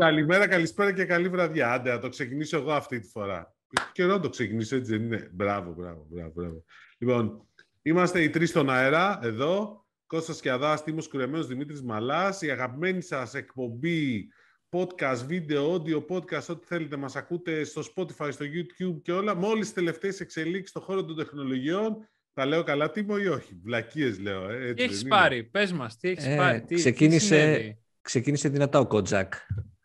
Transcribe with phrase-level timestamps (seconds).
[0.00, 1.72] Καλημέρα, καλησπέρα και καλή βραδιά.
[1.72, 3.54] Άντε, να το ξεκινήσω εγώ αυτή τη φορά.
[3.92, 5.30] Καιρό να το ξεκινήσω, έτσι δεν είναι.
[5.32, 6.32] Μπράβο, μπράβο, μπράβο.
[6.34, 6.64] μπράβο.
[6.98, 7.46] Λοιπόν,
[7.82, 9.84] είμαστε οι τρεις στον αέρα, εδώ.
[10.06, 12.42] Κώστας Σκιαδάς, Τίμος Κουρεμένος, Δημήτρης Μαλάς.
[12.42, 14.28] Η αγαπημένη σας εκπομπή
[14.70, 19.34] podcast, βίντεο, audio, podcast, ό,τι θέλετε, μας ακούτε στο Spotify, στο YouTube και όλα.
[19.34, 22.08] Μόλις τις τελευταίες εξελίξεις στον χώρο των τεχνολογιών.
[22.32, 24.50] Τα λέω καλά, Τίμο, ή όχι; Βλακίες λέω.
[24.50, 28.78] Ε, τι έχεις πάρει, πες μας, τι έχεις Ε, πάρει, τι, ξεκίνησε- τι Ξεκίνησε δυνατά
[28.78, 29.34] ο Κότζακ.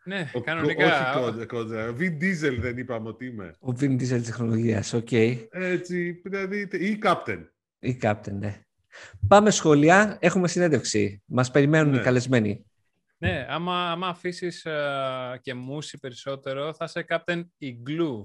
[0.06, 0.84] Ναι, Ο- κανονικά.
[1.12, 1.94] Όχι κόντζα, κόντζα.
[1.98, 3.54] Vin Diesel δεν είπαμε ότι είμαι.
[3.60, 5.12] Ο Vin Diesel της τεχνολογίας, οκ.
[5.50, 7.44] Έτσι, δηλαδή, ή Captain.
[7.78, 8.60] Ή Captain, ναι.
[9.28, 11.22] Πάμε σχολεία, έχουμε συνέντευξη.
[11.26, 12.00] Μας περιμένουν Ναι.
[12.00, 12.64] οι καλεσμένοι.
[13.18, 14.66] Ναι, άμα, άμα αφήσεις
[15.40, 18.24] και μούσι περισσότερο, θα είσαι Captain Igloo.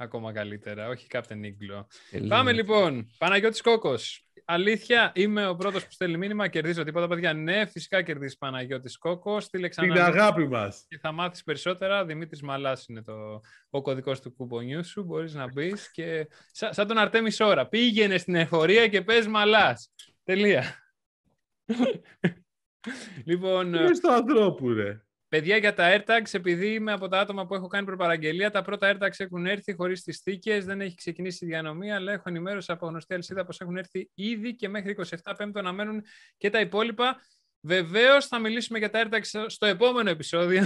[0.00, 1.84] Ακόμα καλύτερα, όχι Captain Igloo.
[2.10, 2.28] Τελείω.
[2.28, 3.10] Πάμε λοιπόν.
[3.18, 4.27] Παναγιώτης Κόκος.
[4.50, 6.48] Αλήθεια, είμαι ο πρώτος που στέλνει μήνυμα.
[6.48, 7.32] Κερδίζω τίποτα, παιδιά.
[7.32, 9.44] Ναι, φυσικά κερδίζει Παναγιώτης Κόκος.
[9.44, 10.84] Στείλε ξανά Την αγάπη μας.
[10.88, 12.04] και θα μάθεις περισσότερα.
[12.04, 13.40] Δημήτρης Μαλάς είναι το,
[13.70, 15.02] ο κωδικός του κουπονιού σου.
[15.04, 17.68] Μπορείς να μπεις και σα- σαν τον Αρτέμι Σόρα.
[17.68, 19.92] Πήγαινε στην εφορία και πες Μαλάς.
[20.24, 20.74] Τελεία.
[23.24, 25.02] λοιπόν, Είναι στο ανθρώπου, ρε.
[25.28, 28.92] Παιδιά για τα AirTags, επειδή είμαι από τα άτομα που έχω κάνει προπαραγγελία, τα πρώτα
[28.96, 32.86] AirTags έχουν έρθει χωρίς τις θήκες, δεν έχει ξεκινήσει η διανομή, αλλά έχω ενημέρωση από
[32.86, 36.02] γνωστή αλυσίδα πως έχουν έρθει ήδη και μέχρι 27 Πέμπτου αναμένουν
[36.36, 37.16] και τα υπόλοιπα.
[37.60, 40.62] Βεβαίως θα μιλήσουμε για τα AirTags στο επόμενο επεισόδιο,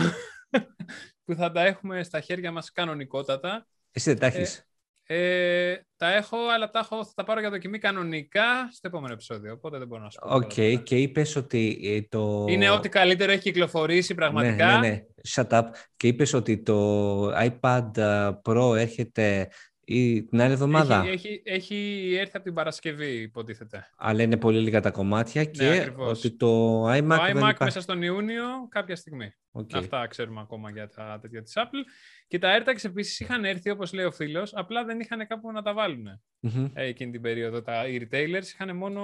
[1.24, 3.66] που θα τα έχουμε στα χέρια μας κανονικότατα.
[3.92, 4.66] Εσύ δεν τα έχεις.
[5.06, 9.53] Ε, τα έχω, αλλά τα έχω, θα τα πάρω για δοκιμή κανονικά στο επόμενο επεισόδιο,
[9.53, 10.34] οπότε δεν μπορώ να σου πω.
[10.34, 10.75] Οκ, τώρα.
[10.75, 12.47] και είπες ότι ε, το...
[12.48, 14.67] Είναι ό,τι καλύτερο έχει κυκλοφορήσει πραγματικά.
[14.67, 15.03] Ναι, ναι, ναι.
[15.34, 15.62] Shut up.
[15.97, 19.48] Και είπες ότι το iPad ε, Pro έρχεται
[19.95, 23.87] ή την άλλη εβδομάδα; Έχει, έχει, έχει έρθει από την Παρασκευή, υποτίθεται.
[23.97, 26.19] Αλλά είναι πολύ λίγα τα κομμάτια και Ναι, ακριβώς.
[26.19, 27.57] ότι το iMac, το δεν iMac υπάρχει.
[27.65, 29.35] μέσα στον Ιούνιο κάποια στιγμή.
[29.51, 29.75] Οκ.
[29.75, 31.85] Αυτά ξέρουμε ακόμα για τα τέτοια της Apple.
[32.29, 35.63] Και τα AirTags επίσης είχαν έρθει, όπως λέει ο φίλος, απλά δεν είχαν κάπου να
[35.63, 36.07] τα βάλουν.
[36.41, 36.70] Μμμ.
[36.75, 39.02] Ε, εκείνη την περίοδο τα οι retailers είχαν μόνο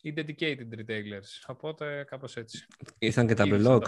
[0.00, 1.44] οι dedicated retailers.
[1.46, 2.66] Οπότε κάπως έτσι.
[2.98, 3.82] Ήρθαν και τα Ήρθαν μπρελόκ.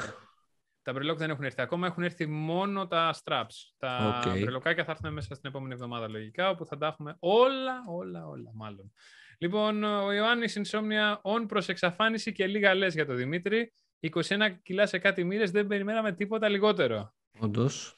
[0.92, 3.72] Τα- Τα μπρελόκ δεν έχουν έρθει ακόμα, έχουν έρθει μόνο τα straps.
[3.78, 4.32] Τα Οκ.
[4.36, 8.50] μπρελοκάκια θα έρθουν μέσα στην επόμενη εβδομάδα λογικά, όπου θα τα έχουμε όλα, όλα, όλα
[8.54, 8.92] μάλλον.
[9.38, 13.72] Λοιπόν, ο Ιωάννης Insomnia on προς εξαφάνιση και λίγα λες για το Δημήτρη.
[14.00, 17.14] 21 κιλά σε κάτι μοίρες, δεν περιμέναμε τίποτα λιγότερο.
[17.38, 17.92] Όντως,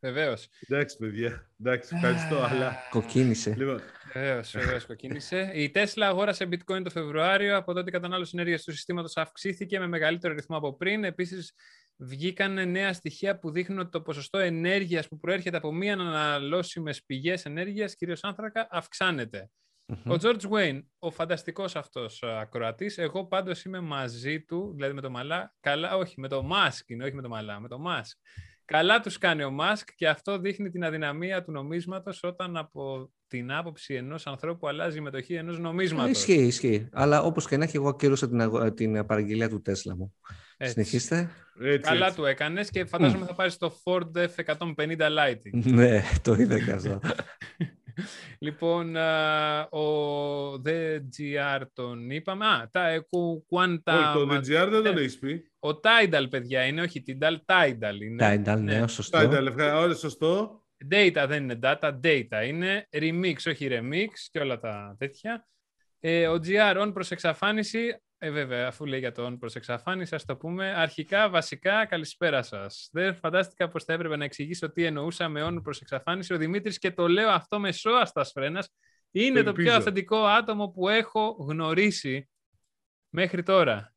[0.00, 0.48] Βεβαίως.
[0.68, 1.50] Εντάξει, παιδιά.
[1.60, 2.76] Εντάξει, ευχαριστώ, αλλά...
[2.90, 3.54] κοκκίνησε.
[3.58, 3.80] Λοιπόν,
[4.12, 5.50] Βεβαίως, βεβαίως κοκκίνησε.
[5.54, 7.56] Η Tesla αγόρασε bitcoin το Φεβρουάριο.
[7.56, 11.04] Από τότε η κατανάλωση ενέργειας του συστήματος αυξήθηκε με μεγαλύτερο ρυθμό από πριν.
[11.04, 11.52] Επίσης,
[11.96, 17.44] βγήκαν νέα στοιχεία που δείχνουν ότι το ποσοστό ενέργειας που προέρχεται από μη αναλώσιμε πηγές
[17.44, 19.50] ενέργειας, κυρίως άνθρακα, αυξάνεται.
[19.86, 20.10] Μμμ.
[20.12, 25.00] Ο George Wayne, ο φανταστικός αυτός α, ακροατής, εγώ πάντως είμαι μαζί του, δηλαδή με
[25.00, 28.12] το Μαλά, καλά, όχι, με το Musk είναι, όχι με το Μαλά, με το Musk.
[28.64, 33.52] Καλά τους κάνει ο Musk και αυτό δείχνει την αδυναμία του νομίσματος όταν από την
[33.52, 36.10] άποψη ενός ανθρώπου αλλάζει η μετοχή ενός νομίσματος.
[36.10, 36.88] Ισχύει, ισχύει.
[36.92, 40.14] Αλλά όπως και να έχει, εγώ ακύρωσα την, αγο- την παραγγελία του Τέσλα μου.
[40.56, 40.72] Έτσι.
[40.72, 41.30] Συνεχίστε.
[41.60, 42.18] έτσι, Καλά έτσι.
[42.18, 45.62] του έκανες και φαντάζομαι θα πάρεις το Ford F-150 Lighting.
[45.78, 47.00] ναι, το είδα και αυτό.
[48.38, 52.46] λοιπόν, α, ο DGR τον είπαμε.
[52.46, 53.92] Α, τα ε, Qu- Quanta...
[53.94, 55.00] Όχι, το DGR δεν τον Ναι.
[55.00, 55.50] έχεις πει.
[55.58, 58.40] Ο Tidal, παιδιά, είναι όχι Tidal, Tidal είναι.
[58.42, 58.86] Τα ναι, ναι.
[58.88, 59.18] σωστό.
[59.18, 59.78] Τα ευχαριστώ.
[59.80, 60.63] Ωραία, σωστό.
[60.90, 62.88] Data δεν είναι data, data είναι.
[62.90, 65.46] Remix, όχι remix και όλα τα τέτοια.
[66.00, 70.14] Ε, ο GR on προς εξαφάνιση, ε, βέβαια, αφού λέει για το on προς εξαφάνιση,
[70.14, 70.74] ας το πούμε.
[70.76, 72.88] Αρχικά, βασικά, καλησπέρα σας.
[72.92, 76.34] Δεν φαντάστηκα πως θα έπρεπε να εξηγήσω τι εννοούσα με on προς εξαφάνιση.
[76.34, 78.68] Ο Δημήτρης, και το λέω αυτό με σώα στα σφρένας,
[79.10, 79.76] είναι το πιο Ελπίζω.
[79.76, 82.28] αυθεντικό άτομο που έχω γνωρίσει
[83.08, 83.94] μέχρι τώρα.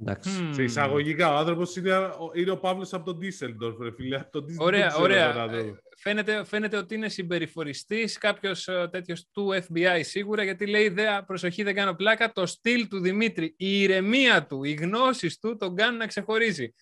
[0.00, 0.30] Εντάξει.
[0.30, 0.64] Σε Μμμ.
[0.64, 1.90] εισαγωγικά, ο άνθρωπος είναι,
[2.34, 4.16] είναι ο Παύλος από τον Ντίσσελντορφ, ρε φίλε.
[4.16, 5.74] Από τον Ντίσσελντορφ δεν Ωραία, ξέρω ωραία.
[6.04, 6.30] Τον άνθρωπο.
[6.30, 11.62] Ε, Φαίνεται, φαίνεται ότι είναι συμπεριφοριστής κάποιος τέτοιος του FBI σίγουρα, γιατί λέει: Δε, προσοχή,
[11.62, 12.32] δεν κάνω πλάκα.
[12.32, 16.74] Το στυλ του Δημήτρη, η ηρεμία του, οι γνώσεις του τον κάνουν να ξεχωρίζει.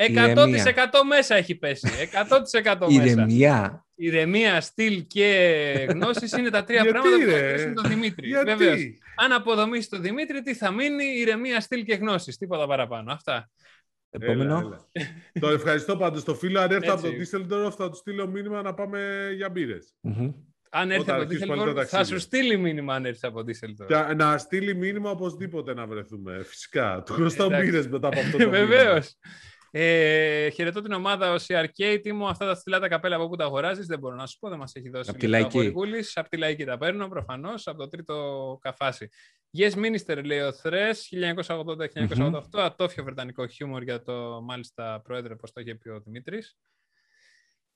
[0.00, 1.04] 100% Ηρεμία.
[1.08, 1.88] μέσα έχει πέσει.
[2.12, 3.04] 100% μέσα.
[3.04, 3.86] Ηρεμιά.
[3.94, 8.28] Ηρεμία, στυλ και γνώσεις είναι τα τρία Γιατί, πράγματα που ρε; χαρακτηρίζουν τον Δημήτρη.
[8.28, 8.80] Γιατί; Βεβαίως.
[9.16, 12.36] Αν αποδομήσει τον Δημήτρη, τι θα μείνει, ηρεμία, στυλ και γνώσεις.
[12.36, 13.12] Τίποτα παραπάνω.
[13.12, 13.50] Αυτά.
[14.20, 14.58] Επόμενο.
[14.58, 15.06] Έλα, έλα.
[15.40, 16.24] το ευχαριστώ πάντως.
[16.24, 17.08] Το φίλο, αν έρθει από Έτσι.
[17.10, 19.94] τον Ντίσσελντορφ, θα του στείλω μήνυμα να πάμε για μπύρες.
[20.00, 20.30] Μμμ.
[20.70, 22.04] Αν έρθει Όταν από αρχίσει πάλι Düsseldorf, το θα ταξίδι.
[22.18, 23.86] σου στείλει μήνυμα αν έρθει από Düsseldorf.
[24.08, 26.42] Και να στείλει μήνυμα οπωσδήποτε να βρεθούμε.
[26.44, 27.02] Φυσικά.
[27.06, 27.70] Του χρωστάω Εντάξει.
[27.70, 29.02] μπύρες μετά από αυτό το μήνυμα.
[29.72, 30.46] Βεβαίω.
[30.46, 31.98] Ε, χαιρετώ την ομάδα ω Arcade.
[32.02, 33.86] Τίμω αυτά τα στυλά τα καπέλα από όπου τα αγοράζεις.
[33.86, 35.10] Δεν μπορώ να σου πω, δεν μας έχει δώσει.
[35.10, 35.58] Απ' τη λεπτά ο Λαϊκή.
[35.58, 36.16] Γρηγούλης.
[36.16, 39.08] Απ' τη λαϊκή τα παίρνω προφανώς, από το τρίτο καφάσι.
[39.58, 45.60] Yes Minister λέει ο Θρες, 1980-1988, ατόφιο βρετανικό χιούμορ για το μάλιστα πρόεδρε, όπως το
[45.60, 46.56] είχε πει ο Δημήτρης.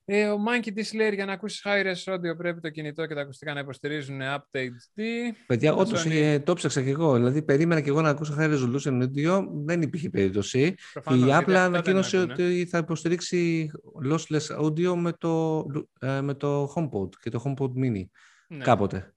[0.04, 3.14] Ε, ο Μάνκι της λέει για να ακούσεις high res audio πρέπει το κινητό και
[3.14, 5.02] τα ακουστικά να υποστηρίζουν update D.
[5.46, 6.40] Παιδιά, όντως Sony...
[6.44, 7.14] το ψάξα και εγώ.
[7.14, 9.46] Δηλαδή, περίμενα και εγώ να ακούσω high resolution audio.
[9.64, 10.74] Δεν υπήρχε περίπτωση.
[10.92, 13.70] Προφανώς, η Apple ανακοίνωσε ότι θα υποστηρίξει
[14.10, 15.64] lossless audio με το,
[16.00, 18.04] ε, με το HomePod και το HomePod Mini.
[18.48, 18.64] Ναι.
[18.64, 19.12] Κάποτε.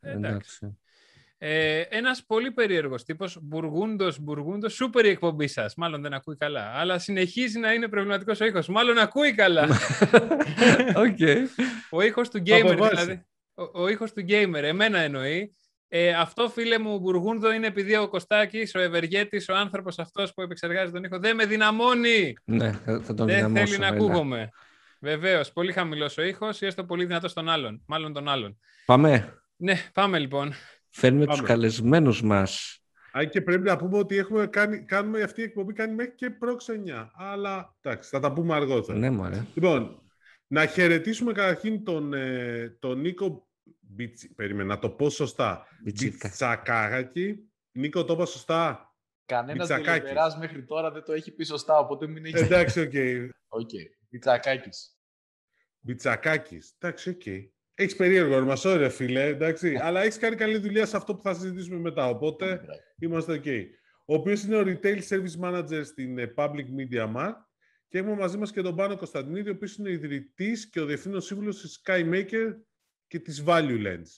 [0.00, 0.78] Ε, εντάξει.
[1.46, 5.74] Ε, Ένας πολύ περίεργος τύπος, Μπουργούντος, Μπουργούντος, σούπερ η εκπομπή σας.
[5.74, 6.72] Μάλλον δεν ακούει καλά.
[6.74, 8.68] Αλλά συνεχίζει να είναι προβληματικός ο ήχος.
[8.68, 9.68] Μάλλον ακούει καλά.
[11.04, 11.36] okay.
[11.90, 13.24] Ο ήχος του gamer, δηλαδή.
[13.54, 15.54] Ο, ο ήχος του gamer, εμένα εννοεί.
[15.88, 20.42] Ε, αυτό, φίλε μου, Μπουργούντο, είναι επειδή ο Κωστάκης, ο Ευεργέτης, ο άνθρωπος αυτός που
[20.42, 22.34] επεξεργάζεται τον ήχο, δεν με δυναμώνει.
[22.44, 24.48] Ναι, θα τον δεν θέλει να ακούγομαι.
[25.00, 27.82] Βεβαίως, πολύ χαμηλός ο ήχος ή έστω πολύ δυνατός στον άλλον.
[27.86, 28.58] Μάλλον τον άλλον.
[28.86, 29.38] Πάμε.
[29.56, 30.54] Ναι, πάμε λοιπόν.
[30.96, 32.78] Φέρνουμε τους καλεσμένους μας.
[33.18, 36.30] Α, και πρέπει να πούμε ότι έχουμε κάνει, κάνουμε αυτή η εκπομπή κάνει μέχρι και
[36.30, 37.10] προξενιά.
[37.14, 38.98] Αλλά εντάξει, θα τα πούμε αργότερα.
[38.98, 39.46] Ναι, μωρέ.
[39.54, 40.02] Λοιπόν,
[40.46, 43.48] να χαιρετήσουμε καταρχήν τον, ε, τον Νίκο
[43.80, 45.66] Μπιτσι, περίμενα να το πω σωστά.
[45.82, 47.48] Μπιτσακάκη.
[47.72, 48.94] Νίκο, το είπα σωστά;
[49.26, 52.38] Κανένας τηλεπεράς μέχρι τώρα δεν το έχει πει σωστά, οπότε μην έχει...
[52.38, 52.90] Εντάξει, OK.
[52.92, 53.28] Okay.
[53.48, 53.86] okay.
[54.08, 54.98] Μπιτσακάκης.
[55.80, 56.76] Μπιτσακάκης.
[56.78, 57.20] Εντάξει, OK.
[57.24, 57.48] Okay.
[57.74, 59.78] Έχεις περίεργο όνομα, sorry, φίλε, εντάξει.
[59.82, 62.06] Αλλά έχεις κάνει καλή δουλειά σε αυτό που θα συζητήσουμε μετά.
[62.06, 62.60] Οπότε
[62.98, 63.64] είμαστε OK.
[64.06, 67.34] Ο οποίος είναι ο Retail Service Manager στην ε, Public MediaMarkt.
[67.88, 70.84] Και έχουμε μαζί μας και τον Πάνο Κωνσταντινίδη, ο οποίος είναι ο ιδρυτής και ο
[70.86, 72.54] διευθύνων σύμβουλος της Skymaker
[73.06, 74.08] και της Value Lens.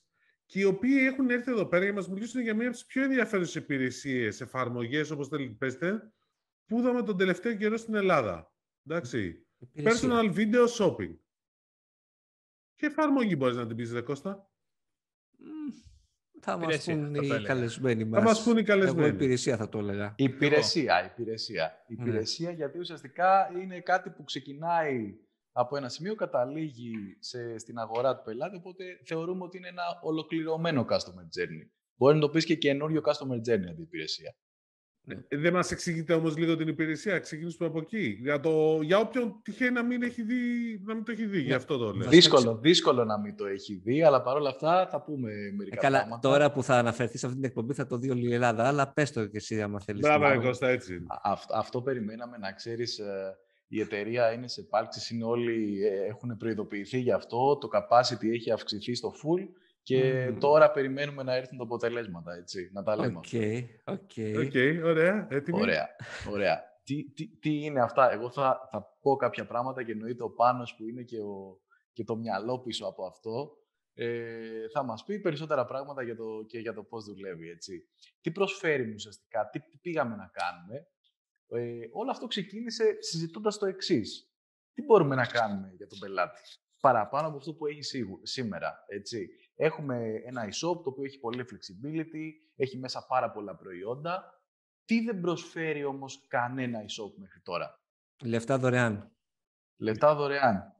[0.47, 2.87] Και οι οποίοι έχουν έρθει εδώ πέρα για να μας μιλήσουν για μία από τις
[2.87, 6.12] πιο ενδιαφέρουσες υπηρεσίες, εφαρμογές, όπως θέλετε πέστε,
[6.67, 8.53] που είδαμε τον τελευταίο καιρό στην Ελλάδα.
[8.87, 9.47] Εντάξει.
[9.75, 11.14] Personal video shopping.
[12.76, 14.50] Και εφαρμογή μπορείς να την πεις, Δε Κώστα.
[16.40, 18.19] Θα μας πούν οι καλεσμένοι μα.
[18.19, 19.06] Θα μας πούν οι καλεσμένοι.
[19.06, 20.14] Εγώ υπηρεσία θα το έλεγα.
[20.17, 21.84] Υπηρεσία, υπηρεσία.
[21.88, 22.02] Ναι.
[22.02, 25.14] Υπηρεσία γιατί ουσιαστικά είναι κάτι που ξεκινάει
[25.52, 30.87] από ένα σημείο, καταλήγει σε, στην αγορά του πελάτη, οπότε θεωρούμε ότι είναι ένα ολοκληρωμένο
[30.90, 31.70] customer journey.
[31.96, 34.37] Μπορεί να το πεις και καινούριο customer journey αντί υπηρεσία.
[35.08, 38.19] Ε, δεν μας εξηγείτε όμως λίγο την υπηρεσία, ξεκινήσουμε από εκεί.
[38.20, 40.35] Για, το, για όποιον τυχαίνει να μην, έχει δει,
[40.85, 42.08] να μην το έχει δει, γι' αυτό το λέω.
[42.08, 45.99] Δύσκολο, δύσκολο να μην το έχει δει, αλλά παρόλα αυτά θα πούμε μερικά ε, καλά,
[45.99, 46.29] πράγματα.
[46.29, 48.93] Τώρα που θα αναφερθείς σε αυτή την εκπομπή θα το δει όλη η Ελλάδα, αλλά
[48.93, 50.00] πες το και εσύ άμα θέλεις.
[50.00, 51.06] Μπράβο, Κώστα, έτσι.
[51.23, 52.99] Αυτό, αυτό περιμέναμε να ξέρεις.
[52.99, 53.37] Ε,
[53.69, 57.58] η εταιρεία είναι σε πάλξης, είναι όλοι έχουν προειδοποιηθεί γι' αυτό.
[57.61, 59.49] Το capacity έχει αυξηθεί στο full
[59.87, 63.19] και τώρα περιμένουμε να έρθουν τα αποτελέσματα, έτσι, να τα λέμε.
[63.19, 63.25] OK,
[63.85, 64.11] OK.
[64.15, 65.61] Okay, ωραία, έτοιμοι.
[65.61, 65.88] Ωραία,
[66.31, 66.62] ωραία.
[66.83, 70.75] Τι, τι, τι, είναι αυτά, εγώ θα, θα πω κάποια πράγματα και εννοείται ο Πάνος
[70.75, 71.61] που είναι και, ο,
[71.93, 73.50] και το μυαλό πίσω από αυτό,
[73.94, 77.89] ε, θα μας πει περισσότερα πράγματα για το, και για το πώς δουλεύει, έτσι.
[78.21, 80.87] Τι προσφέρει ουσιαστικά, τι, τι πήγαμε να κάνουμε.
[81.49, 84.31] Ε, όλο αυτό ξεκίνησε συζητώντας το εξής.
[84.73, 86.41] Τι μπορούμε να κάνουμε για τον πελάτη,
[86.81, 87.82] παραπάνω από αυτό που έχει
[88.23, 89.29] σήμερα, έτσι.
[89.56, 94.41] Έχουμε ένα e-shop το οποίο έχει πολύ flexibility, έχει μέσα πάρα πολλά προϊόντα.
[94.85, 97.81] Τι δεν προσφέρει όμως κανένα e-shop μέχρι τώρα;
[98.23, 99.11] Λεφτά δωρεάν.
[99.76, 100.73] Λεφτά δωρεάν.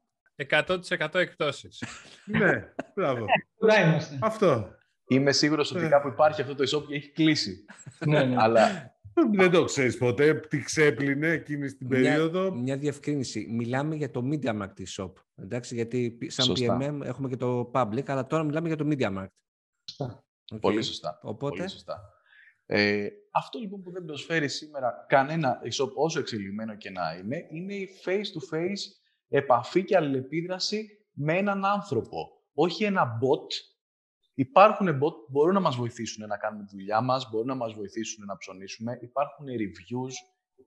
[0.51, 1.85] 100% εκπτώσεις.
[2.39, 3.27] ναι, μπράβο.
[4.21, 4.75] Αυτό.
[5.09, 5.89] Είμαι σίγουρος ότι ναι.
[5.89, 7.65] κάπου υπάρχει αυτό το e-shop και έχει κλείσει.
[8.07, 8.37] ναι, ναι.
[8.39, 8.96] Αλλά
[9.33, 12.55] δεν το ξέρεις ποτέ, τι ξέπλυνε εκείνη την περίοδο.
[12.55, 13.47] Μια διευκρίνηση.
[13.51, 15.13] Μιλάμε για το Media Markt Shop.
[15.35, 16.79] Εντάξει, γιατί σαν σωστά.
[16.81, 19.27] PMM έχουμε και το Public, αλλά τώρα μιλάμε για το Media Markt.
[19.91, 20.25] Σωστά.
[20.55, 20.61] Okay.
[20.61, 21.19] Πολύ σωστά.
[21.23, 21.57] Οπότε...
[21.57, 22.11] Πολύ σωστά.
[22.67, 27.75] Ε, αυτό λοιπόν που δεν προσφέρει σήμερα κανένα shop όσο εξελιγμένο και να είναι, είναι
[27.75, 32.43] η face-to-face επαφή και αλληλεπίδραση με έναν άνθρωπο.
[32.55, 33.76] Όχι ένα bot
[34.39, 37.75] Υπάρχουν bot που μπορούν να μας βοηθήσουν να κάνουμε τη δουλειά μας, μπορούν να μας
[37.75, 40.13] βοηθήσουν να ψωνίσουμε, υπάρχουν reviews,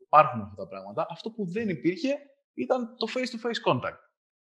[0.02, 1.06] υπάρχουν αυτά τα πράγματα.
[1.10, 2.16] Αυτό που δεν υπήρχε
[2.54, 4.00] ήταν το face-to-face contact,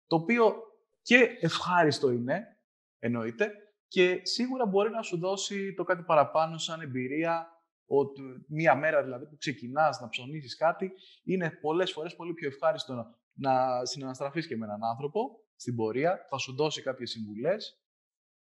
[0.07, 0.53] το οποίο
[1.01, 2.57] και ευχάριστο είναι,
[2.99, 3.51] εννοείται,
[3.87, 7.47] και σίγουρα μπορεί να σου δώσει το κάτι παραπάνω σαν εμπειρία,
[7.85, 10.91] ότι μία μέρα δηλαδή που ξεκινάς να ψωνίσεις κάτι,
[11.23, 15.19] είναι πολλές φορές πολύ πιο ευχάριστο να, να συναναστραφείς και με έναν άνθρωπο
[15.55, 17.81] στην πορεία, θα σου δώσει κάποιες συμβουλές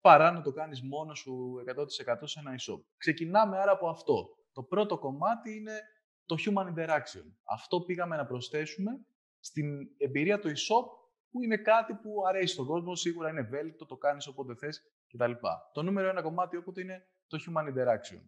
[0.07, 2.81] παρά να το κάνεις μόνος σου 100% σε ένα e-shop.
[2.97, 4.29] Ξεκινάμε άρα από αυτό.
[4.51, 5.81] Το πρώτο κομμάτι είναι
[6.25, 7.25] το human interaction.
[7.43, 8.91] Αυτό πήγαμε να προσθέσουμε
[9.39, 9.65] στην
[9.97, 10.85] εμπειρία του e-shop
[11.29, 15.31] που είναι κάτι που αρέσει στον κόσμο, σίγουρα είναι ευέλικτο, το κάνεις όποτε θες κτλ.
[15.71, 18.21] Το νούμερο ένα κομμάτι όποτε είναι το human interaction.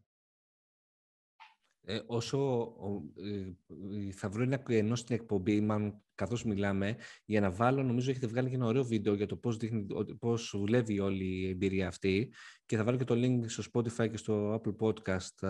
[1.86, 2.70] Ε, όσο
[3.24, 6.96] ε, θα βρω ένα ενώ στην εκπομπή, μάλλον καθώς μιλάμε,
[7.26, 9.86] για να βάλω, νομίζω έχετε βγάλει και ένα ωραίο βίντεο για το πώς, δείχνει,
[10.20, 12.34] πώς δουλεύει όλη η εμπειρία αυτή
[12.66, 15.50] και θα βάλω και το link στο Spotify και στο Apple Podcast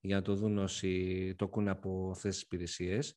[0.00, 3.16] για να το δουν όσοι το ακούν από αυτές τις υπηρεσίες.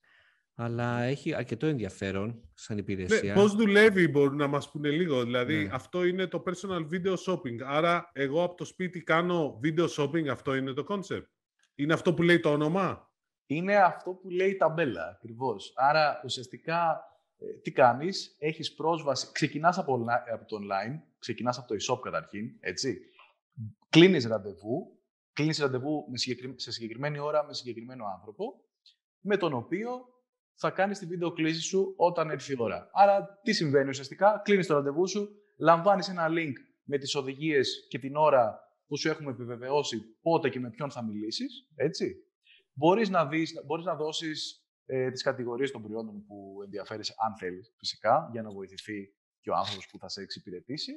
[0.53, 3.33] Αλλά έχει αρκετό ενδιαφέρον σαν ναι, υπηρεσία.
[3.33, 5.23] Ναι, πώς δουλεύει μπορούν να μας πούνε λίγο.
[5.23, 5.69] Δηλαδή ναι.
[5.71, 7.61] αυτό είναι το personal video shopping.
[7.65, 11.38] Άρα εγώ από το σπίτι κάνω video shopping, αυτό είναι το concept.
[11.79, 13.11] Είναι αυτό που λέει το όνομα;
[13.45, 15.73] Είναι αυτό που λέει η ταμπέλα, ακριβώς.
[15.75, 17.03] Άρα, ουσιαστικά,
[17.37, 22.57] ε, τι κάνεις, έχεις πρόσβαση, ξεκινάς από, από το online, ξεκινάς από το e-shop καταρχήν,
[22.59, 22.99] έτσι.
[23.89, 24.99] Κλείνεις ραντεβού,
[25.33, 26.05] κλείνεις ραντεβού
[26.55, 28.63] σε συγκεκριμένη ώρα με συγκεκριμένο άνθρωπο,
[29.19, 29.89] με τον οποίο
[30.53, 32.89] θα κάνεις τη βίντεο κλήση σου όταν έρθει η ώρα.
[32.93, 37.99] Άρα, τι συμβαίνει ουσιαστικά, κλείνεις το ραντεβού σου, λαμβάνεις ένα link με τις οδηγίες και
[37.99, 42.15] την ώρα που σου έχουμε επιβεβαιώσει πότε και με ποιον θα μιλήσεις, έτσι.
[42.73, 47.73] Μπορείς να, δεις, μπορείς να δώσεις ε, τις κατηγορίες των προϊόντων που ενδιαφέρεσαι, αν θέλεις,
[47.77, 50.91] φυσικά, για να βοηθηθεί και ο άνθρωπος που θα σε εξυπηρετήσει.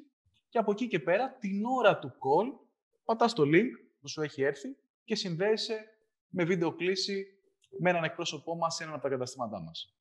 [0.49, 2.66] Και από εκεί και πέρα, την ώρα του call,
[3.04, 3.70] πατάς το link
[4.00, 5.84] που σου έχει έρθει και συνδέεσαι
[6.28, 7.26] με βίντεο κλήση
[7.78, 9.96] με έναν εκπρόσωπό μας σε ένα από τα καταστήματά μας.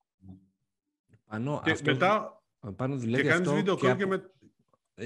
[1.25, 2.43] Πάνω, και αυτό, μετά,
[2.75, 4.31] πάνω δουλεύει και κάνεις βίντεο call και, με,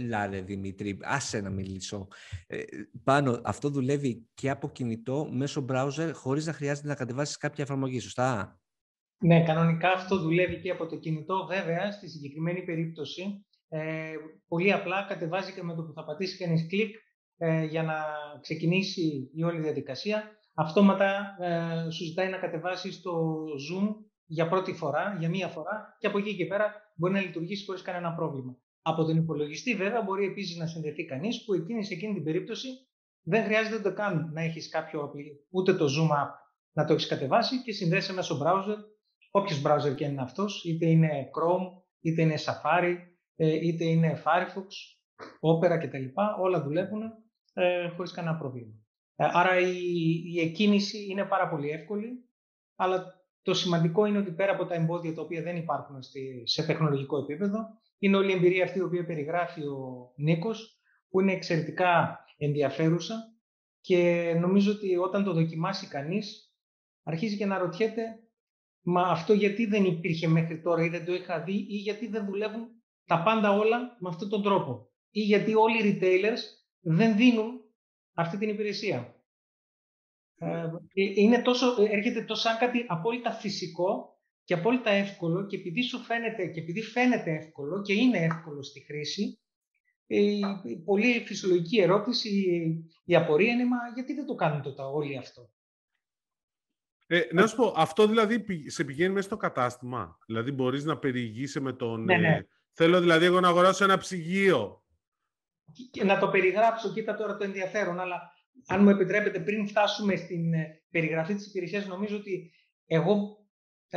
[0.08, 2.08] Λάρε Δημήτρη, άσε να μιλήσω.
[2.48, 2.64] Ε,
[3.04, 8.00] πάνω, αυτό δουλεύει και από κινητό μέσω browser χωρίς να χρειάζεται να κατεβάσεις κάποια εφαρμογή,
[8.00, 8.60] σωστά;
[9.18, 11.46] Ναι, κανονικά αυτό δουλεύει και από το κινητό.
[11.50, 14.14] Βέβαια, στη συγκεκριμένη περίπτωση, ε,
[14.48, 16.96] πολύ απλά κατεβάζει και με το που θα πατήσει κανείς κλικ
[17.38, 17.96] ε, για να
[18.42, 20.24] ξεκινήσει η όλη διαδικασία.
[20.54, 26.08] Αυτόματα ε, σου ζητάει να κατεβάσεις το Zoom για πρώτη φορά, για μία φορά και
[26.08, 28.58] από εκεί και πέρα μπορεί να λειτουργήσει χωρίς κανένα πρόβλημα.
[28.88, 32.68] Από τον υπολογιστή, βέβαια, μπορεί επίσης να συνδεθεί κανείς που εκείνη, σε εκείνη την περίπτωση
[33.22, 35.12] δεν χρειάζεται ούτε καν να έχεις κάποιο
[35.50, 36.32] ούτε το Zoom App
[36.72, 38.78] να το έχεις κατεβάσει και συνδέσει μέσω browser,
[39.32, 42.96] όποιος browser και είναι αυτός, είτε είναι Chrome, είτε είναι Safari,
[43.36, 44.68] ε, είτε είναι Firefox,
[45.40, 46.06] Opera κτλ.
[46.40, 47.02] Όλα δουλεύουν
[47.54, 48.74] ε, χωρίς κανένα πρόβλημα.
[49.16, 49.74] Ε, άρα η,
[50.34, 52.30] η εκκίνηση είναι πάρα πολύ εύκολη,
[52.76, 53.06] αλλά
[53.42, 56.00] το σημαντικό είναι ότι πέρα από τα εμπόδια τα οποία δεν υπάρχουν
[56.44, 57.60] σε τεχνολογικό επίπεδο,
[57.98, 63.16] είναι όλη η εμπειρία αυτή η οποία περιγράφει ο Νίκος, που είναι εξαιρετικά ενδιαφέρουσα
[63.82, 66.54] και νομίζω ότι όταν το δοκιμάσει κανείς,
[67.04, 68.20] αρχίζει και να ρωτιέται
[68.82, 72.26] μα αυτό γιατί δεν υπήρχε μέχρι τώρα ή δεν το είχα δει ή γιατί δεν
[72.26, 72.68] δουλεύουν
[73.06, 76.40] τα πάντα όλα με αυτόν τον τρόπο ή γιατί όλοι οι retailers
[76.80, 77.62] δεν δίνουν
[78.14, 79.16] αυτή την υπηρεσία.
[80.38, 84.15] Ε, είναι τόσο, έρχεται τόσο σαν κάτι απόλυτα φυσικό
[84.46, 88.80] και απόλυτα εύκολο και επειδή σου φαίνεται και επειδή φαίνεται εύκολο και είναι εύκολο στη
[88.80, 89.40] χρήση,
[90.08, 92.30] η πολύ φυσιολογική ερώτηση,
[93.06, 95.50] η απορία είναι μα γιατί δεν το κάνουν τότε όλοι αυτό;
[97.08, 100.18] Ε, να σου πω, αυτό δηλαδή σε πηγαίνει μέσα στο κατάστημα.
[100.26, 102.04] Δηλαδή μπορείς να περιηγείσαι με τον...
[102.04, 102.36] Ναι, ναι.
[102.36, 104.84] Ε, θέλω δηλαδή εγώ να αγοράσω ένα ψυγείο.
[105.92, 108.34] Και να το περιγράψω, κοίτα τώρα το ενδιαφέρον, αλλά
[108.68, 112.52] αν μου επιτρέπετε πριν φτάσουμε στην ε, περιγραφή της υπηρεσίας, νομίζω ότι
[112.86, 113.45] εγώ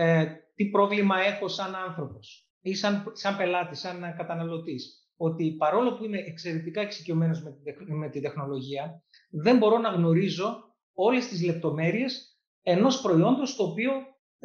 [0.00, 5.10] ε, τι πρόβλημα έχω σαν άνθρωπος ή σαν, σαν πελάτης, σαν καταναλωτής.
[5.16, 11.28] Ότι παρόλο που είμαι εξαιρετικά εξοικειωμένος με, με τη τεχνολογία, δεν μπορώ να γνωρίζω όλες
[11.28, 13.92] τις λεπτομέρειες ενός προϊόντος το οποίο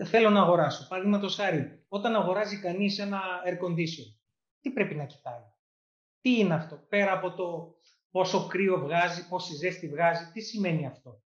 [0.06, 0.88] θέλω να αγοράσω.
[0.88, 4.18] Παραδείγματος χάρη, όταν αγοράζει κανείς ένα air condition,
[4.62, 5.42] τι πρέπει να κοιτάει;
[6.22, 7.76] Τι είναι αυτό, πέρα από το
[8.12, 11.24] πόσο κρύο βγάζει, πόση ζέστη βγάζει, τι σημαίνει αυτό;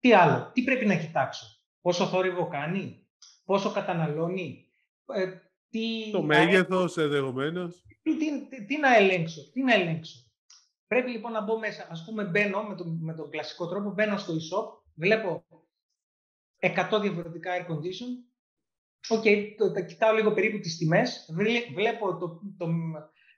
[0.00, 1.46] Τι άλλο, τι πρέπει να κοιτάξω,
[1.80, 3.07] πόσο θόρυβο κάνει,
[3.48, 4.68] πόσο καταναλώνει,
[5.14, 5.26] ε,
[5.70, 6.10] τι...
[6.10, 7.68] Το μέγεθος ενδεχομένω.
[8.02, 10.18] Τι, τι, τι, να ελέγξω, τι να ελέγξω.
[10.86, 14.16] Πρέπει λοιπόν να μπω μέσα, ας πούμε μπαίνω με τον, με τον κλασικό τρόπο, μπαίνω
[14.16, 15.46] στο e-shop, βλέπω
[16.60, 18.10] 100 διαφορετικά air condition,
[19.08, 21.30] OK, okay, το, κοιτάω λίγο περίπου τις τιμές,
[21.74, 22.68] βλέπω το, το,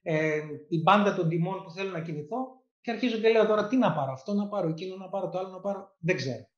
[0.03, 3.77] ε, την μπάντα των τιμών που θέλω να κινηθώ και αρχίζω και λέω τώρα τι
[3.77, 6.49] να πάρω, αυτό να πάρω, εκείνο να πάρω, το άλλο να πάρω, δεν ξέρω.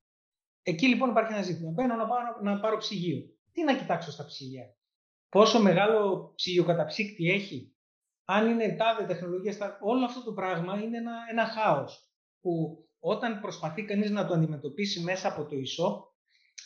[0.63, 1.71] Εκεί λοιπόν υπάρχει ένα ζήτημα.
[1.71, 4.75] Μπαίνω να πάρω, να πάρω ψυγείο τι να κοιτάξω στα ψυγεία;
[5.29, 7.75] Πόσο μεγάλο ψυγειοκαταψύκτη έχει;
[8.25, 13.83] Αν είναι τάδε τεχνολογία, όλο αυτό το πράγμα είναι ένα, ένα χάος που όταν προσπαθεί
[13.85, 16.13] κανείς να το αντιμετωπίσει μέσα από το ίσο,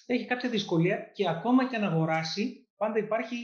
[0.06, 3.36] έχει κάποια δυσκολία και ακόμα και να αγοράσει, πάντα υπάρχει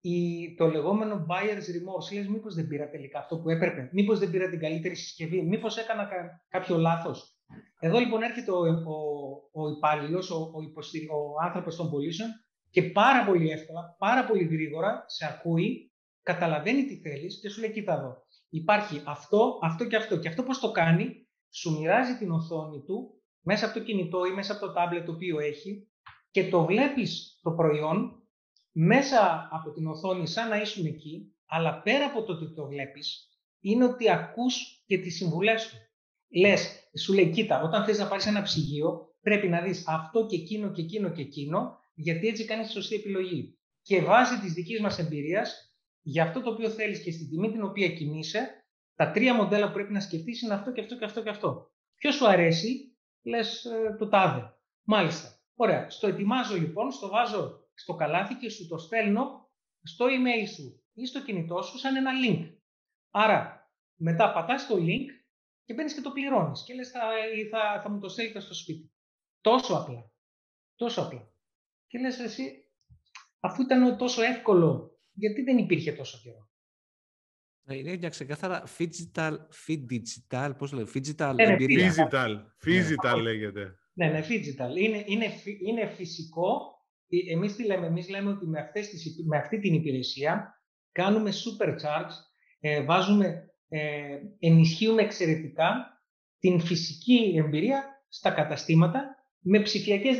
[0.00, 2.14] η, το λεγόμενο buyer's remorse.
[2.14, 5.76] Λες μήπως δεν πήρα τελικά αυτό που έπρεπε, μήπως δεν πήρα την καλύτερη συσκευή, μήπως
[5.76, 6.08] έκανα
[6.48, 7.38] κάποιο λάθος;
[7.80, 12.30] Εδώ λοιπόν έρχεται ο, ο, ο υπάλληλος, ο, ο, ο άνθρωπος των πωλήσεων
[12.70, 17.72] και πάρα πολύ εύκολα, πάρα πολύ γρήγορα σε ακούει, καταλαβαίνει τι θέλεις και σου λέει
[17.72, 18.26] κοίτα εδώ.
[18.48, 20.18] Υπάρχει αυτό, αυτό και αυτό.
[20.18, 24.30] Και αυτό πώς το κάνει, σου μοιράζει την οθόνη του μέσα από το κινητό ή
[24.30, 25.88] μέσα από το τάμπλετ το οποίο έχει
[26.30, 28.22] και το βλέπεις το προϊόν
[28.72, 33.28] μέσα από την οθόνη σαν να ήσουν εκεί, αλλά πέρα από το ότι το βλέπεις,
[33.60, 35.76] είναι ότι ακούς και τις συμβουλές του.
[36.40, 40.36] Λες, σου λέει, κοίτα, όταν θες να πάρεις ένα ψυγείο, πρέπει να δεις αυτό και
[40.36, 43.58] εκείνο και εκείνο και εκείνο, γιατί έτσι κάνεις τη σωστή επιλογή.
[43.82, 47.62] Και βάσει της δικής μας εμπειρίας, για αυτό το οποίο θέλεις και στην τιμή την
[47.62, 48.64] οποία κινείσαι,
[48.94, 51.70] τα τρία μοντέλα που πρέπει να σκεφτείς είναι αυτό και αυτό και αυτό και αυτό.
[51.96, 54.54] Ποιος σου αρέσει, λες ε, το τάδε.
[54.82, 55.38] Μάλιστα.
[55.54, 55.90] Ωραία.
[55.90, 59.50] Στο ετοιμάζω λοιπόν, στο βάζω στο καλάθι και σου το στέλνω
[59.82, 62.56] στο email σου ή στο κινητό σου σαν ένα link.
[63.10, 65.06] Άρα, μετά πατάς το link
[65.64, 67.00] και μπαίνεις και το πληρώνεις και λες θα,
[67.50, 68.92] θα, θα μου το στέλνετε στο σπίτι.
[69.40, 70.12] Τόσο απλά.
[70.76, 71.29] Τόσο απλά.
[71.90, 72.52] Και λες εσύ,
[73.40, 76.50] αφού ήταν τόσο εύκολο, γιατί δεν υπήρχε τόσο καιρό;
[77.64, 79.36] Ε, είναι μια ξεκάθαρα digital,
[79.68, 81.92] digital, πώς λέει, digital ναι, εμπειρία.
[81.94, 83.22] Digital, digital ναι.
[83.22, 83.74] λέγεται.
[83.92, 84.76] Ναι, ναι, digital.
[84.76, 85.26] Είναι, είναι,
[85.66, 86.60] είναι φυσικό.
[87.08, 91.30] Ε, εμείς τι λέμε, εμείς λέμε ότι με, αυτές τις, με αυτή την υπηρεσία κάνουμε
[91.30, 92.14] supercharge,
[92.60, 95.86] ε, βάζουμε, ε, ενισχύουμε εξαιρετικά
[96.38, 100.16] την φυσική εμπειρία στα καταστήματα με ψηφιακές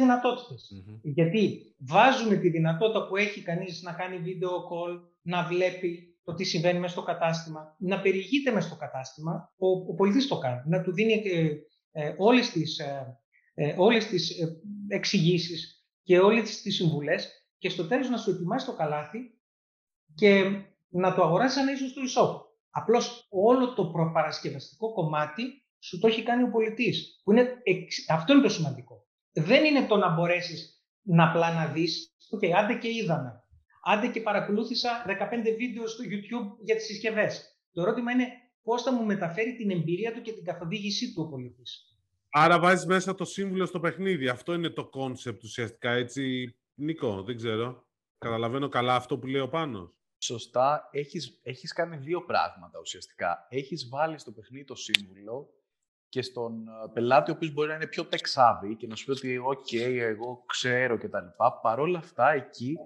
[1.02, 6.44] Γιατί βάζουμε τη δυνατότητα που έχει κανείς να κάνει video call, να βλέπει το τι
[6.44, 10.82] συμβαίνει μέσα στο κατάστημα, να περιηγείται μέσα στο κατάστημα, ο, ο πολιτής το κάνει, να
[10.82, 11.50] του δίνει ε,
[11.92, 13.20] ε, όλες τις, ε,
[13.54, 18.66] ε όλες τις ε, εξηγήσεις και όλες τις συμβουλές και στο τέλος να σου ετοιμάσει
[18.66, 19.18] το καλάθι
[20.14, 20.44] και
[20.88, 22.48] να το αγοράσεις σαν να είσαι στο e-shop.
[22.70, 25.42] Απλώς όλο το προπαρασκευαστικό κομμάτι
[25.78, 27.20] σου το έχει κάνει ο πολιτής.
[27.24, 27.62] Που είναι,
[28.08, 29.06] αυτό είναι το σημαντικό.
[29.32, 33.44] Δεν είναι το να μπορέσεις να απλά να δεις, OK, okay, άντε και είδαμε.
[33.84, 35.10] Άντε και παρακολούθησα 15
[35.58, 37.60] βίντεο στο YouTube για τις συσκευές.
[37.72, 38.26] Το ερώτημα είναι
[38.62, 41.84] πώς θα μου μεταφέρει την εμπειρία του και την καθοδήγησή του ο πωλητής.
[42.30, 44.28] Άρα βάζεις μέσα το σύμβουλο στο παιχνίδι.
[44.28, 46.54] Αυτό είναι το concept ουσιαστικά, έτσι.
[46.74, 47.86] Νίκο, δεν ξέρω.
[48.18, 49.94] Καταλαβαίνω καλά αυτό που λέει ο Πάνος.
[50.18, 50.88] Σωστά.
[50.90, 53.46] Έχεις, έχεις κάνει δύο πράγματα ουσιαστικά.
[53.48, 55.48] Έχεις βάλει στο παιχνίδι το σύμβουλο
[56.10, 59.10] και στον ε, πελάτη ο οποίος μπορεί να είναι πιο tech και να σου πει
[59.10, 61.26] ότι «ΟΚ, εγώ ξέρω» κτλ.
[61.62, 62.76] Παρ' όλα αυτά, εκεί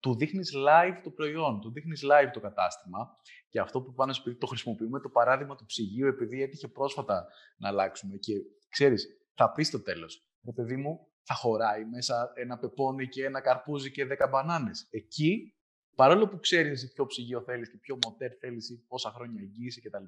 [0.00, 3.16] του δείχνεις live το προϊόν, του δείχνεις live το κατάστημα.
[3.48, 7.68] Και αυτό που πάνω σπίτι το χρησιμοποιούμε, το παράδειγμα του ψυγείου, επειδή έτυχε πρόσφατα να
[7.68, 8.16] αλλάξουμε.
[8.16, 8.32] Και
[8.68, 13.40] ξέρεις, θα πεις στο τέλος, ρε παιδί μου, θα χωράει μέσα ένα πεπόνι και ένα
[13.40, 14.88] καρπούζι και δέκα μπανάνες.
[14.90, 15.54] Εκεί,
[15.94, 20.04] παρόλο που ξέρεις ποιο ψυγείο θέλεις και ποιο μοτέρ θέλεις ή πόσα χρόνια εγγύηση κτλ.,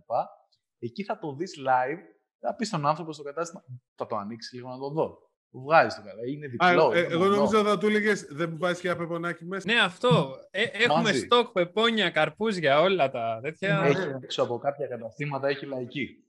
[0.79, 2.01] εκεί θα το δεις live,
[2.43, 5.31] θα πει στον άνθρωπος στο κατάστημα, θα το ανοίξει λίγο να το δω.
[5.51, 6.27] Βγάζει το καλά.
[6.27, 6.89] Είναι διπλό.
[6.89, 9.73] Α, ε, εγώ νομίζω θα του έλεγες δεν μου πάει και ένα πεπονάκι μέσα.
[9.73, 10.37] Ναι, αυτό.
[10.51, 13.83] Ε, έχουμε στόκ, πεπόνια, καρπούζια, όλα τα τέτοια.
[13.85, 16.25] Έχει έξω από κάποια καταστήματα, έχει λαϊκή.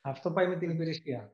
[0.00, 1.32] Αυτό πάει με την υπηρεσία.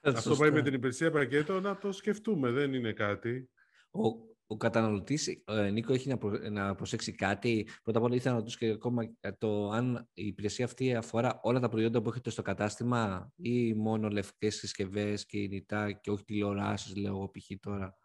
[0.00, 2.50] Αυτό πάει με την υπηρεσία πακέτο να το σκεφτούμε.
[2.50, 3.50] Δεν είναι κάτι.
[3.90, 4.00] Ο,
[4.46, 7.68] ο καταναλωτής, ε, Νίκο, έχει να, να προσέξει κάτι.
[7.82, 9.02] Πρώτα απ' όλα ήθελα να ρωτήσω και ακόμα
[9.38, 14.08] το αν η υπηρεσία αυτή αφορά όλα τα προϊόντα που έχετε στο κατάστημα ή μόνο
[14.08, 17.50] λευκές συσκευές, κινητά και όχι τηλεοράσεις, λέω εγώ π.χ.
[17.60, 17.98] τώρα;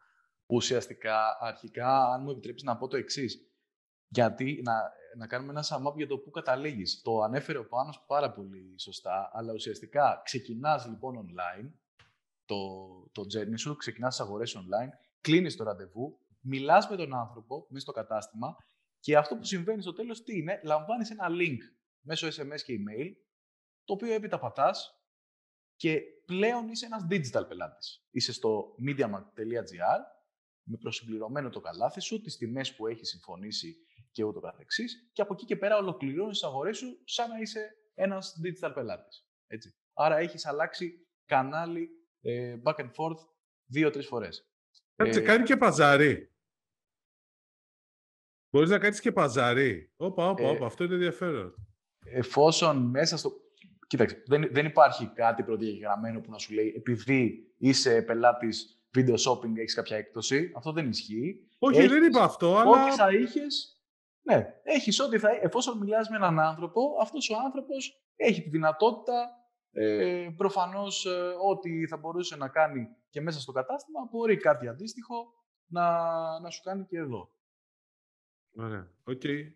[0.45, 3.45] Ουσιαστικά, αρχικά, αν μου επιτρέψεις να πω το εξής.
[4.07, 4.73] Γιατί να,
[5.17, 7.01] να κάνουμε ένα sum για το πού καταλήγεις.
[7.01, 11.71] Το ανέφερε ο Πάνος πάρα πολύ σωστά, αλλά ουσιαστικά ξεκινάς λοιπόν online
[12.45, 12.57] το,
[13.11, 14.89] το journey σου, ξεκινάς τις αγορές online,
[15.21, 18.55] κλείνεις το ραντεβού, μιλάς με τον άνθρωπο μέσα στο κατάστημα
[18.99, 21.57] και αυτό που συμβαίνει στο τέλος τι είναι, λαμβάνεις ένα link
[22.01, 23.11] μέσω SMS και email,
[23.83, 25.01] το οποίο έπειτα πατάς
[25.75, 28.05] και πλέον είσαι ένας digital πελάτης.
[28.09, 29.99] Είσαι στο mediamarkt.gr
[30.63, 33.75] με προσυμπληρωμένο το καλάθι σου, τις τιμές που έχεις συμφωνήσει
[34.11, 37.69] και ούτω καθεξής και από εκεί και πέρα ολοκληρώνεις τις αγορές σου σαν να είσαι
[37.93, 39.27] ένας digital πελάτης.
[39.47, 39.75] Έτσι.
[39.93, 41.89] Άρα έχεις αλλάξει κανάλι
[42.21, 43.27] ε, back and forth
[43.65, 44.49] δύο-τρεις φορές.
[44.95, 46.30] Κάτσε, ε, κάνει και παζάρι.
[48.51, 49.91] Μπορείς να κάνεις και παζάρι.
[49.97, 50.65] Όπα, όπα, ε, όπα.
[50.65, 51.53] Αυτό είναι ενδιαφέρον.
[52.13, 53.31] Εφόσον μέσα στο...
[53.87, 59.57] Κοίταξε, δεν, δεν υπάρχει κάτι προδιαγεγραμμένο που να σου λέει επειδή είσαι πελάτης video shopping
[59.57, 60.51] έχεις κάποια έκπτωση.
[60.55, 61.47] Αυτό δεν ισχύει.
[61.59, 62.69] Όχι, έχεις, δεν είπα αυτό, αλλά...
[62.69, 63.81] Ό,τι θα είχες...
[64.21, 65.29] Ναι, έχεις ό,τι θα...
[65.41, 69.29] Εφόσον μιλάς με έναν άνθρωπο, αυτός ο άνθρωπος έχει τη δυνατότητα
[69.71, 75.33] ε, προφανώς ε, ό,τι θα μπορούσε να κάνει και μέσα στο κατάστημα μπορεί κάτι αντίστοιχο
[75.67, 75.85] να,
[76.39, 77.29] να σου κάνει και εδώ.
[78.53, 78.91] Ωραία.
[79.05, 79.51] Okay.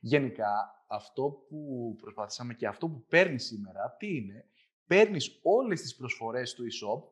[0.00, 4.44] Γενικά, αυτό που προσπαθήσαμε και αυτό που παίρνεις σήμερα, τι είναι,
[4.86, 7.02] παίρνεις όλες τις προσφορές του e-shop,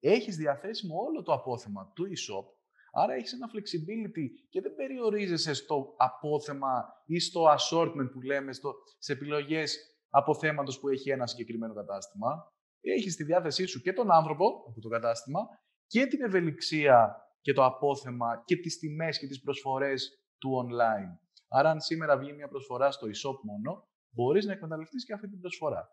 [0.00, 2.46] έχεις διαθέσιμο όλο το απόθεμα του e-shop,
[2.92, 8.74] άρα έχεις ένα flexibility και δεν περιορίζεσαι στο απόθεμα ή στο assortment που λέμε, στο,
[8.98, 12.52] σε επιλογές αποθέματος που έχει ένα συγκεκριμένο κατάστημα.
[12.80, 15.40] έχεις στη διάθεσή σου και τον άνθρωπο από το κατάστημα
[15.86, 21.18] και την ευελιξία και το απόθεμα και τις τιμές και τις προσφορές του online.
[21.48, 25.40] Άρα, αν σήμερα βγει μια προσφορά στο e-shop μόνο, μπορείς να εκμεταλλευτείς και αυτή την
[25.40, 25.92] προσφορά.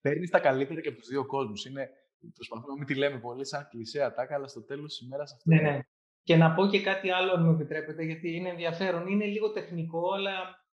[0.00, 1.64] Παίρνεις τα καλύτερα και από τους δύο κόσμους.
[1.64, 1.88] Είναι,
[2.34, 5.50] προσπαθούμε να μην τη λέμε πολύ σαν κλεισέ ατάκα, αλλά στο τέλος της ημέρας αυτό.
[5.50, 5.80] Ναι, ναι.
[6.22, 9.06] Και να πω και κάτι άλλο, αν μου επιτρέπετε, γιατί είναι ενδιαφέρον.
[9.06, 10.32] Είναι λίγο τεχνικό, αλλά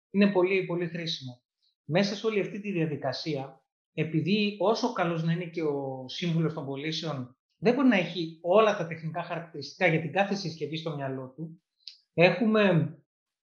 [0.09, 1.41] είναι πολύ, πολύ χρήσιμο.
[1.85, 3.61] Μέσα σε όλη αυτή τη διαδικασία,
[3.93, 8.77] επειδή όσο καλός να είναι και ο σύμβουλος των πωλήσεων, δεν μπορεί να έχει όλα
[8.77, 11.61] τα τεχνικά χαρακτηριστικά για την κάθε συσκευή στο μυαλό του,
[12.13, 12.97] έχουμε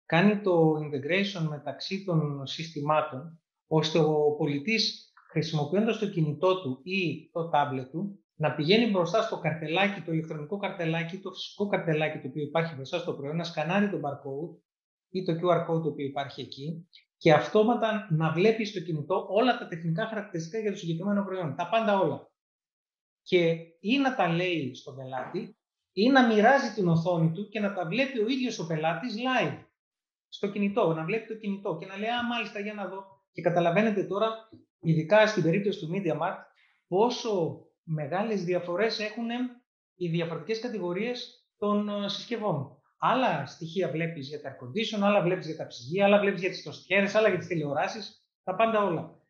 [0.04, 7.48] κάνει το integration μεταξύ των συστημάτων, ώστε ο πολιτής χρησιμοποιώντας το κινητό του ή το
[7.48, 12.42] τάμπλετ του, να πηγαίνει μπροστά στο καρτελάκι, το ηλεκτρονικό καρτελάκι, το φυσικό καρτελάκι το οποίο
[12.42, 14.59] υπάρχει μπροστά στο προϊόν, να σκανάρει το barcode
[15.11, 19.59] ή το QR code το οποίο υπάρχει εκεί και αυτόματα να βλέπει στο κινητό όλα
[19.59, 21.54] τα τεχνικά χαρακτηριστικά για το συγκεκριμένο προϊόν.
[21.57, 22.31] Τα πάντα όλα.
[23.22, 25.58] Και ή να τα λέει στον πελάτη
[26.03, 29.59] ή να μοιράζει την οθόνη του και να τα βλέπει ο ίδιος ο πελάτης live
[30.29, 33.05] στο κινητό, να βλέπει το κινητό και να λέει «Α, μάλιστα, για να δω».
[33.33, 34.49] Και καταλαβαίνετε τώρα,
[34.81, 36.43] ειδικά στην περίπτωση του MediaMarkt,
[36.89, 39.27] πόσο μεγάλες διαφορές έχουν
[39.95, 42.83] οι διαφορετικές κατηγορίες των ε, συσκευών.
[42.99, 46.51] Άλλα στοιχεία βλέπεις για τα air condition, άλλα βλέπεις για τα ψυγεία, άλλα βλέπεις για
[46.51, 49.21] τις τοστιέρες, άλλα για τις τηλεοράσεις, τα πάντα όλα.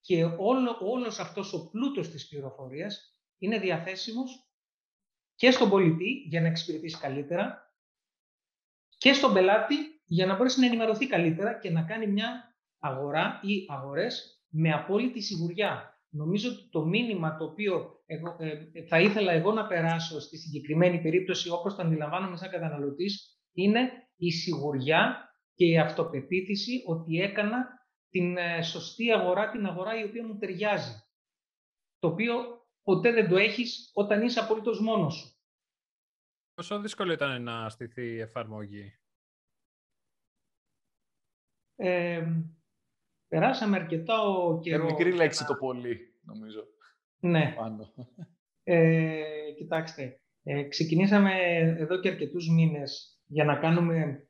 [0.00, 4.47] Και όλο, όλος αυτός ο πλούτος της πληροφορίας είναι διαθέσιμος
[5.38, 7.72] και στον πολιτή για να εξυπηρετήσει καλύτερα
[8.98, 9.74] και στον πελάτη
[10.04, 15.20] για να μπορέσει να ενημερωθεί καλύτερα και να κάνει μια αγορά ή αγορές με απόλυτη
[15.20, 16.00] σιγουριά.
[16.08, 21.00] Νομίζω ότι το μήνυμα το οποίο εγώ, ε, θα ήθελα εγώ να περάσω στη συγκεκριμένη
[21.00, 27.66] περίπτωση όπως το αντιλαμβάνομαι σαν καταναλωτής είναι η σιγουριά και η αυτοπεποίθηση ότι έκανα
[28.10, 31.02] την ε, σωστή αγορά, την αγορά η οποία μου ταιριάζει.
[31.98, 32.34] Το οποίο
[32.88, 35.36] ποτέ δεν το έχεις όταν είσαι απολύτως μόνος σου.
[36.54, 38.98] Πόσο δύσκολο ήταν να στηθεί η εφαρμογή;
[41.76, 42.26] Ε,
[43.28, 44.82] περάσαμε αρκετά ο καιρό.
[44.82, 46.64] Είναι μικρή λέξη το πολύ, νομίζω.
[47.20, 47.54] Ναι.
[47.56, 47.94] Πάνω.
[48.62, 54.28] Ε, κοιτάξτε, ε, ξεκινήσαμε εδώ και αρκετούς μήνες για να κάνουμε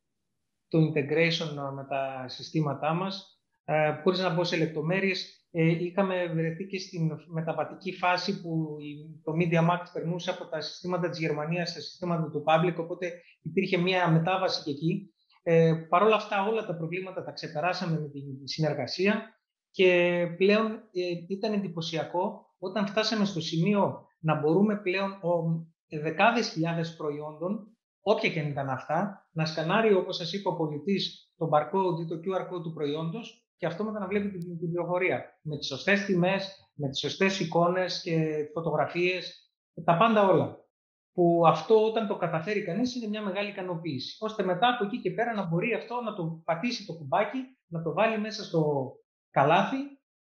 [0.69, 3.43] το integration με τα συστήματά μας.
[3.65, 8.77] Ε, χωρίς να μπω σε λεπτομέρειες, ε, είχαμε βρεθεί και στην μεταβατική φάση που
[9.23, 13.77] το Media Max περνούσε από τα συστήματα της Γερμανίας στα συστήματα του Public, οπότε υπήρχε
[13.77, 15.13] μια μετάβαση και εκεί.
[15.43, 19.23] Ε, Παρ' όλα αυτά όλα τα προβλήματα τα ξεπεράσαμε με τη συνεργασία
[19.71, 25.67] και πλέον ε, ήταν εντυπωσιακό όταν φτάσαμε στο σημείο να μπορούμε πλέον ο,
[26.03, 31.49] δεκάδες χιλιάδες προϊόντων, όποια και ήταν αυτά, να σκανάρει όπως σας είπε ο πολιτής το
[31.53, 35.39] barcode ή το QR code του προϊόντος και αυτό μετά να βλέπει την, την πληροφορία
[35.43, 39.53] με τις σωστές τιμές, με τις σωστές εικόνες και φωτογραφίες,
[39.85, 40.67] τα πάντα όλα
[41.13, 44.17] που αυτό όταν το καταφέρει κανείς είναι μια μεγάλη ικανοποίηση.
[44.21, 47.83] Ώστε μετά από εκεί και πέρα να μπορεί αυτό να το πατήσει το κουμπάκι, να
[47.83, 48.93] το βάλει μέσα στο
[49.31, 49.77] καλάθι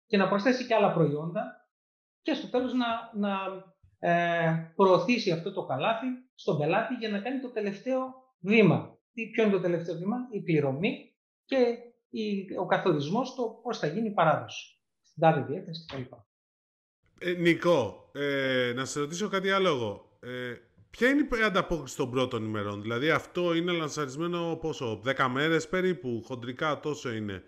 [0.05, 1.69] και να προσθέσει και άλλα προϊόντα
[2.21, 3.37] και στο τέλος να, να
[3.99, 8.97] ε, προωθήσει αυτό το καλάθι στον πελάτη για να κάνει το τελευταίο βήμα.
[9.13, 11.86] Τι, ποιο είναι το τελευταίο βήμα, η πληρωμή και η,
[12.59, 14.79] ο καθορισμός το πώς θα γίνει η παράδοση.
[15.01, 16.01] Στην τάδε διεύθυνση κτλ.
[17.19, 20.17] Ε, Νικό, ε, να σε ρωτήσω κάτι άλλο εγώ.
[20.19, 20.55] Ε,
[20.89, 26.21] Ποια είναι η ανταπόκριση των πρώτων ημερών, δηλαδή αυτό είναι λανσαρισμένο πόσο, 10 μέρες περίπου,
[26.25, 27.43] χοντρικά τόσο είναι.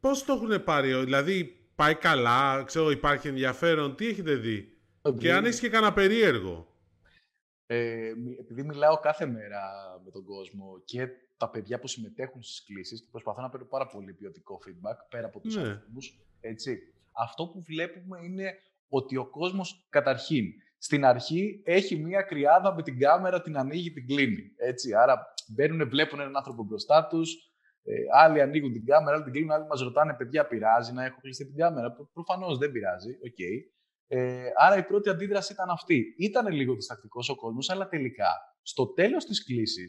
[0.00, 4.78] Πώς το έχουν πάρει, δηλαδή πάει καλά, ξέρω υπάρχει ενδιαφέρον, τι έχετε δει;
[5.18, 6.66] Και αν έχεις και κανένα περίεργο.
[7.66, 9.60] Ε, επειδή μιλάω κάθε μέρα
[10.04, 11.08] με τον κόσμο και
[11.42, 15.26] τα παιδιά που συμμετέχουν στις κλήσεις και προσπαθώ να παίρνω πάρα πολύ ποιοτικό feedback πέρα
[15.26, 15.80] από τους ναι.
[16.40, 16.78] έτσι.
[17.12, 18.54] Αυτό που βλέπουμε είναι
[18.88, 20.44] ότι ο κόσμος καταρχήν
[20.78, 24.42] στην αρχή έχει μία κρυάδα με την κάμερα, την ανοίγει, την κλείνει.
[24.56, 24.94] Έτσι.
[24.94, 27.52] Άρα μπαίνουν, βλέπουν έναν άνθρωπο μπροστά τους.
[27.82, 29.50] Ε, άλλοι ανοίγουν την κάμερα, άλλοι την κλείνουν.
[29.50, 33.10] Άλλοι μας ρωτάνε, παιδιά, πειράζει να έχω κλειστεί την κάμερα; Προφανώς δεν πειράζει.
[33.28, 33.56] Okay.
[34.06, 36.14] Ε, άρα η πρώτη αντίδραση ήταν αυτή.
[36.18, 38.30] Ήταν λίγο διστακτικός ο κόσμος, αλλά τελικά
[38.62, 39.86] στο τέλος της κλίση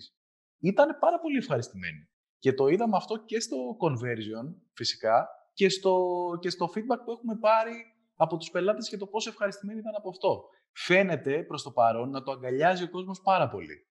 [0.68, 2.08] ήταν πάρα πολύ ευχαριστημένοι.
[2.40, 5.96] Και το είδαμε αυτό και στο conversion φυσικά και στο,
[6.40, 7.74] και στο feedback που έχουμε πάρει
[8.16, 12.24] από τους πελάτες και το πόσο ευχαριστημένοι ήταν από αυτό φαίνεται προς το παρόν να
[12.24, 13.86] το αγκαλιάζει ο κόσμος πάρα πολύ.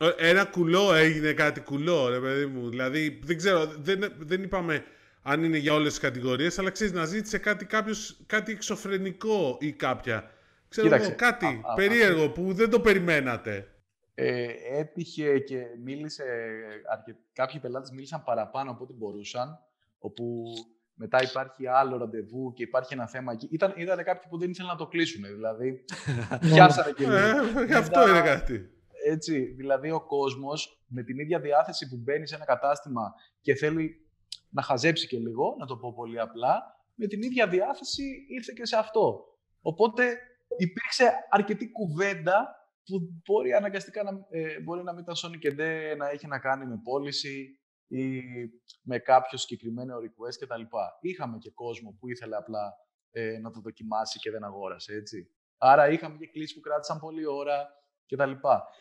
[0.00, 2.68] Ε, ένα κουλό έγινε κάτι κουλό, ρε παιδί μου.
[2.68, 4.84] Δηλαδή, δεν ξέρω, δεν, δεν είπαμε
[5.22, 9.72] αν είναι για όλες τις κατηγορίες, αλλά ξέρεις, να ζήτησε κάτι, κάποιος, κάτι εξωφρενικό ή
[9.72, 10.30] κάποια.
[10.68, 13.73] Ξέρω Κοίταξε, κάτι περίεργο που δεν το περιμένατε.
[14.14, 16.24] Ε, έτυχε και μίλησε,
[16.92, 17.16] αρκε...
[17.32, 19.58] κάποιοι πελάτες μίλησαν παραπάνω από ό,τι μπορούσαν,
[19.98, 20.42] όπου
[20.94, 23.48] μετά υπάρχει άλλο ραντεβού και υπάρχει ένα θέμα εκεί.
[23.50, 25.24] Ήταν, ήταν κάποιοι που δεν ήθελαν να το κλείσουν.
[25.24, 25.84] Δηλαδή,
[26.40, 28.68] πιάσανε και ε, αυτό είναι κάτι.
[29.06, 34.08] Έτσι, δηλαδή ο κόσμος με την ίδια διάθεση που μπαίνει σε ένα κατάστημα και θέλει
[34.50, 36.62] να χαζέψει και λίγο, να το πω πολύ απλά,
[36.94, 39.24] με την ίδια διάθεση ήρθε και σε αυτό.
[39.60, 40.18] Οπότε
[40.56, 45.54] υπήρξε αρκετή κουβέντα που μπορεί αναγκαστικά να, ε, μπορεί να μην ήταν Sony και
[45.98, 48.22] να έχει να κάνει με πώληση ή
[48.82, 50.62] με κάποιο συγκεκριμένο request κτλ.
[51.00, 52.72] Είχαμε και κόσμο που ήθελε απλά
[53.10, 55.28] ε, να το δοκιμάσει και δεν αγόρασε, έτσι.
[55.58, 57.68] Άρα είχαμε και κλήσει που κράτησαν πολλή ώρα
[58.06, 58.32] κτλ.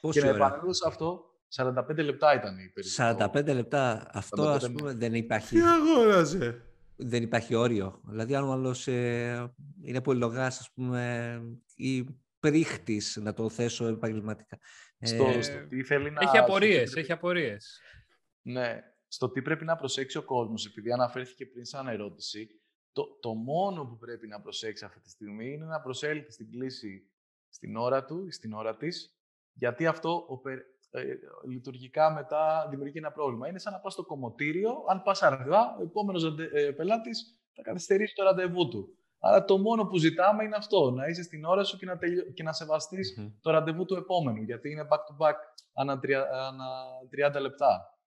[0.09, 3.15] Και να επανέλθω σε αυτό, 45 λεπτά ήταν η περίπτωση.
[3.33, 4.09] 45 λεπτά.
[4.13, 5.55] Αυτό, ας πούμε, δεν υπάρχει...
[5.55, 6.61] Τι αγόραζε;
[6.95, 8.01] Δεν υπάρχει όριο.
[8.07, 9.45] Δηλαδή, αν ο ε,
[9.81, 11.41] είναι πολυλογάς, ας πούμε,
[11.75, 12.05] ή
[12.43, 14.59] πρίχτης, να το θέσω επαγγελματικά.
[14.99, 16.21] Στο, ε, στο τι θέλει να...
[16.21, 17.79] Έχει απορίες, έχει απορίες.
[18.41, 23.33] Ναι, στο τι πρέπει να προσέξει ο κόσμος, επειδή αναφέρθηκε πριν σαν ερώτηση, το, το
[23.33, 27.11] μόνο που πρέπει να προσέξει αυτή τη στιγμή είναι να προσέλθει στην κλίση
[27.49, 29.17] στην ώρα του ή στην ώρα της,
[29.53, 30.41] γιατί αυτό
[30.91, 31.03] ε,
[31.47, 33.47] λειτουργικά μετά δημιουργεί ένα πρόβλημα.
[33.47, 38.15] Είναι σαν να πας στο κομμωτήριο, αν πας αργά, ο επόμενος ε, πελάτης θα καθυστερήσει
[38.15, 38.97] το ραντεβού του.
[39.25, 42.23] Άρα το μόνο που ζητάμε είναι αυτό, να είσαι στην ώρα σου και να, τελειω...
[42.23, 45.33] και να σεβαστείς το ραντεβού του επόμενου, γιατί είναι back-to-back
[45.73, 45.99] ανά
[47.37, 47.97] 30 λεπτά.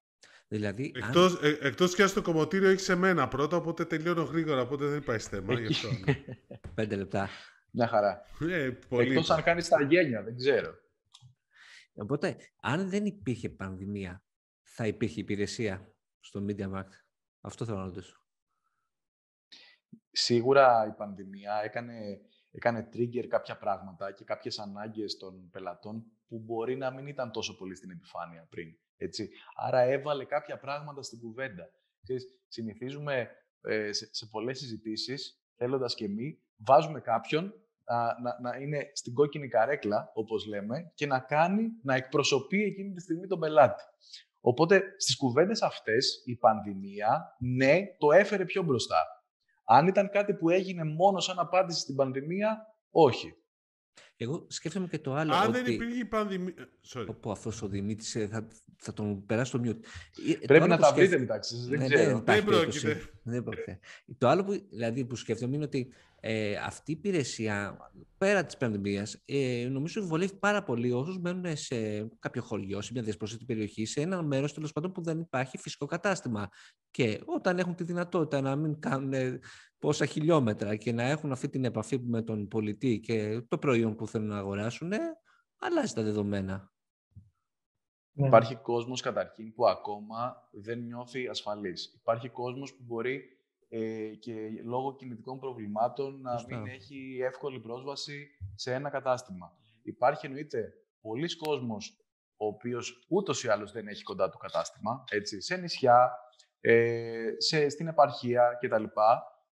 [0.49, 1.41] Δηλαδή, εκτός, αν...
[1.43, 5.29] ε, εκτός και αν στο κομμωτήριο έχεις εμένα πρώτα, οπότε τελειώνω γρήγορα, οπότε δεν υπάρχει
[5.29, 5.61] θέμα.
[5.61, 5.89] γι' αυτό.
[5.89, 6.15] Ναι.
[6.75, 7.29] Πέντε λεπτά.
[7.71, 8.23] Μια χαρά.
[8.51, 9.11] Ε, πολύ.
[9.11, 10.75] Εκτός αν κάνεις τα γένια, δεν ξέρω.
[11.95, 14.25] Οπότε, αν δεν υπήρχε πανδημία,
[14.63, 16.95] θα υπήρχε υπηρεσία στο Media Markt.
[17.41, 18.26] Αυτό θέλω να ρωτήσω.
[20.11, 26.77] Σίγουρα η πανδημία έκανε, έκανε trigger κάποια πράγματα και κάποιες ανάγκες των πελατών που μπορεί
[26.77, 28.69] να μην ήταν τόσο πολύ στην επιφάνεια πριν.
[28.97, 29.29] Έτσι.
[29.57, 31.71] Άρα έβαλε κάποια πράγματα στην κουβέντα.
[32.03, 33.29] Ξέρεις, συνηθίζουμε
[33.61, 37.55] ε, σε, σε πολλές συζητήσεις, θέλοντας και εμείς, βάζουμε κάποιον
[37.85, 42.93] να, να, να, είναι στην κόκκινη καρέκλα, όπως λέμε, και να κάνει, να εκπροσωπεί εκείνη
[42.93, 43.83] τη στιγμή τον πελάτη.
[44.41, 48.97] Οπότε, στις κουβέντες αυτές, η πανδημία, ναι, το έφερε πιο μπροστά.
[49.69, 53.35] Αν ήταν κάτι που έγινε μόνο σαν απάντηση στην πανδημία, όχι.
[54.17, 55.35] Εγώ σκέφτομαι και το άλλο.
[55.35, 55.61] Αν ότι...
[55.61, 56.55] δεν υπήρχε η πανδημία.
[56.93, 57.07] Sorry.
[57.21, 59.85] Πω, αυτός ο Δημήτρης ε, θα, θα τον περάσει στο μιούτ.
[60.43, 60.97] Ε, Πρέπει να τα σκέφ...
[60.97, 61.69] βρείτε μεταξύ σα.
[61.69, 62.21] Δεν ναι, ξέρω.
[62.25, 63.11] Δεν, πρόκειται.
[63.23, 63.79] Δεν πρόκειται.
[64.19, 65.93] Το άλλο που, δηλαδή, που σκέφτομαι είναι ότι
[66.29, 67.77] ε, αυτή η υπηρεσία
[68.19, 72.93] πέρα της πανδημία ε, νομίζω ότι βολεύει πάρα πολύ όσους μένουν σε κάποιο χωριό, σε
[72.93, 76.49] μια διασπροσίτη περιοχή, σε ένα μέρος τέλος πάντων που δεν υπάρχει φυσικό κατάστημα.
[76.91, 79.41] Και όταν έχουν τη δυνατότητα να μην κάνουν
[79.79, 84.07] πόσα χιλιόμετρα και να έχουν αυτή την επαφή με τον πολιτή και το προϊόν που
[84.07, 84.93] θέλουν να αγοράσουν,
[85.59, 86.73] αλλάζει τα δεδομένα.
[88.13, 88.27] Ναι.
[88.27, 91.95] Υπάρχει κόσμος καταρχήν που ακόμα δεν νιώθει ασφαλής.
[92.01, 93.36] Υπάρχει κόσμος που μπορεί
[93.69, 99.53] ε, και λόγω κινητικών προβλημάτων να μην έχει εύκολη πρόσβαση σε ένα κατάστημα.
[99.83, 101.97] Υπάρχει εννοείται πολλοί κόσμος
[102.37, 106.11] ο οποίος ούτως ή άλλως δεν έχει κοντά του κατάστημα, έτσι, σε νησιά,
[106.61, 108.85] ε, σε, στην επαρχία κτλ.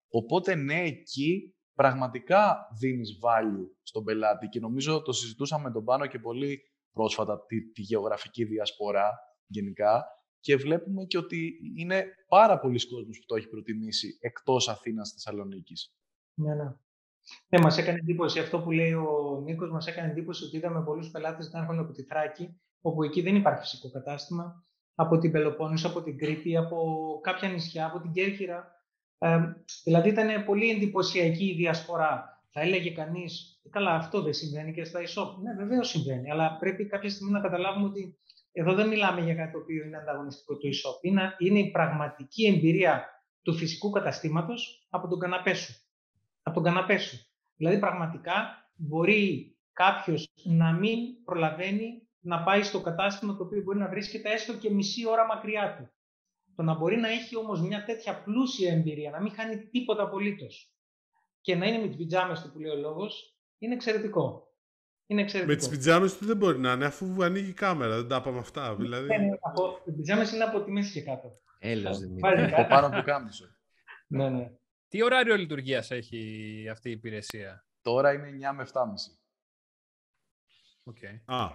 [0.10, 6.06] Οπότε ναι, εκεί πραγματικά δίνεις value στον πελάτη και νομίζω το συζητούσαμε με τον Πάνο
[6.06, 10.06] και πολύ πρόσφατα τη, τη γεωγραφική διασπορά γενικά
[10.44, 15.94] και βλέπουμε και ότι είναι πάρα πολλοί κόσμος που το έχει προτιμήσει εκτός Αθήνας Θεσσαλονίκης.
[16.34, 16.76] Ναι, ναι.
[17.50, 21.12] Ναι, μας έκανε εντύπωση αυτό που λέει ο Νίκος, μας έκανε εντύπωση ότι είδαμε πολλούς
[21.12, 25.88] πελάτες να έρχονται από τη Θράκη, όπου εκεί δεν υπάρχει φυσικό κατάστημα, από την Πελοπόννησο,
[25.88, 26.80] από την Κρήτη, από
[27.24, 28.72] κάποια νησιά, από την Κέρκυρα,
[29.18, 29.40] ε,
[29.84, 32.42] δηλαδή ήταν πολύ εντυπωσιακή η διασπορά.
[32.50, 35.36] Θα έλεγε κανείς, καλά, αυτό δεν συμβαίνει και στα e-shop.
[35.42, 38.18] Ναι, βεβαίως συμβαίνει, αλλά πρέπει κάποια στιγμή να καταλάβουμε ότι
[38.56, 40.98] εδώ δεν μιλάμε για κάτι το οποίο είναι ανταγωνιστικό του e-shop.
[41.02, 43.08] Είναι, είναι η πραγματική εμπειρία
[43.42, 45.74] του φυσικού καταστήματος από τον καναπέ σου.
[46.44, 47.18] Από τον καναπέ σου.
[47.56, 48.34] Δηλαδή, πραγματικά
[48.76, 54.54] μπορεί κάποιος να μην προλαβαίνει να πάει στο κατάστημα το οποίο μπορεί να βρίσκεται έστω
[54.54, 55.92] και μισή ώρα μακριά του.
[56.56, 60.74] Το να μπορεί να έχει όμως μια τέτοια πλούσια εμπειρία, να μην χάνει τίποτα απολύτως
[61.42, 64.53] και να είναι με τις πιτζάμες του που λέει ο λόγος, είναι εξαιρετικό.
[65.08, 65.54] Είναι εξαιρετικό.
[65.54, 68.40] Με τις πιτζάμες του δεν μπορεί να είναι, αφού ανοίγει η κάμερα, δεν τα είπαμε
[68.40, 68.76] αυτά.
[68.76, 69.08] Δηλαδή...
[69.08, 71.32] Ναι, ναι, από, οι πιτζάμες είναι από τη μέση και κάτω.
[71.60, 71.90] Έλα,
[72.54, 73.46] Από πάνω από το κάμισο.
[74.08, 74.52] ναι, ναι.
[74.88, 78.82] Τι ωράριο λειτουργίας έχει αυτή η υπηρεσία; Τώρα είναι 9 με 7.30.
[80.94, 81.36] Okay.
[81.36, 81.48] Α,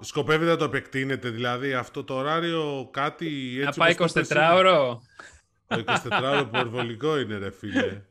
[0.00, 3.78] Σκοπεύετε να το επεκτείνετε, δηλαδή αυτό το ωράριο κάτι έτσι...
[3.78, 4.96] Να πάει 24ωρο.
[5.66, 8.02] Το 24ωρο πορβολικό είναι ρε φίλε.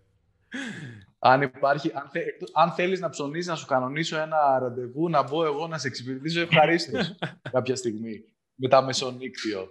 [1.20, 2.22] Αν υπάρχει, αν, θε,
[2.54, 6.40] αν θέλεις να ψωνίσεις, να σου κανονίσω ένα ραντεβού, να μπω εγώ να σε εξυπηρετήσω
[6.40, 7.16] ευχαρίστως
[7.52, 8.24] κάποια στιγμή.
[8.56, 9.70] Μετά μεσονύκτιο.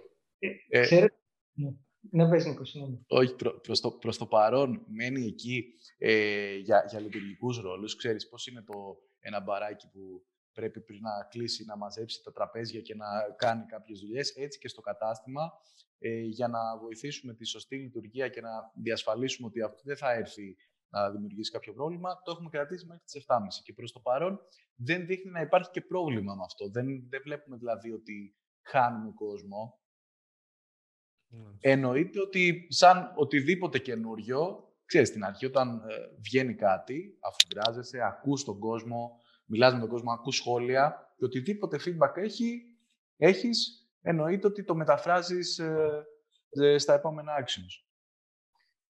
[0.69, 1.15] Ε, ξέρετε,
[2.11, 3.05] Ναι, πες Νίκο, συγγνώμη.
[3.07, 5.65] Όχι, προ, προς, το, προς το παρόν μένει εκεί
[5.97, 7.95] ε, για, για λειτουργικούς ρόλους.
[7.95, 8.73] Ξέρεις πώς είναι το
[9.19, 13.05] ένα μπαράκι που πρέπει πριν να κλείσει, να μαζέψει τα τραπέζια και να
[13.37, 14.29] κάνει κάποιες δουλειές.
[14.35, 15.51] Έτσι και στο κατάστημα,
[15.99, 20.57] ε, για να βοηθήσουμε τη σωστή λειτουργία και να διασφαλίσουμε ότι αυτό δεν θα έρθει
[20.89, 23.37] να δημιουργήσει κάποιο πρόβλημα, το έχουμε κρατήσει μέχρι τις 7.30.
[23.63, 24.39] Και προς το παρόν
[24.75, 26.69] δεν δείχνει να υπάρχει και πρόβλημα με αυτό.
[26.69, 29.79] Δεν, δεν βλέπουμε δηλαδή ότι χάνουμε κόσμο.
[31.59, 38.59] Εννοείται ότι σαν οτιδήποτε καινούριο, ξέρεις, στην αρχή όταν ε, βγαίνει κάτι, αφουγκράζεσαι, ακούς τον
[38.59, 42.61] κόσμο, μιλάς με τον κόσμο, ακούς σχόλια και οτιδήποτε feedback έχει,
[43.17, 46.05] έχεις, εννοείται ότι το μεταφράζεις ε,
[46.49, 47.86] ε, στα επόμενα actions.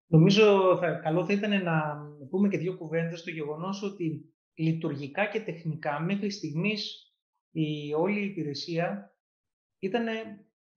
[0.07, 1.97] Νομίζω θα, καλό θα ήταν να
[2.29, 7.11] πούμε και δύο κουβέντες στο γεγονός ότι λειτουργικά και τεχνικά μέχρι στιγμής
[7.51, 9.15] η όλη η υπηρεσία
[9.79, 10.05] ήταν,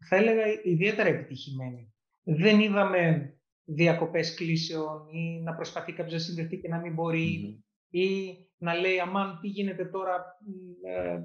[0.08, 1.94] θα έλεγα, ιδιαίτερα επιτυχημένη.
[2.22, 8.36] Δεν είδαμε διακοπές κλήσεων ή να προσπαθεί κάποιος να συνδεθεί και να μην μπορει ή
[8.58, 10.24] να λέει «Αμάν, τι γίνεται τώρα,
[10.82, 11.18] ε,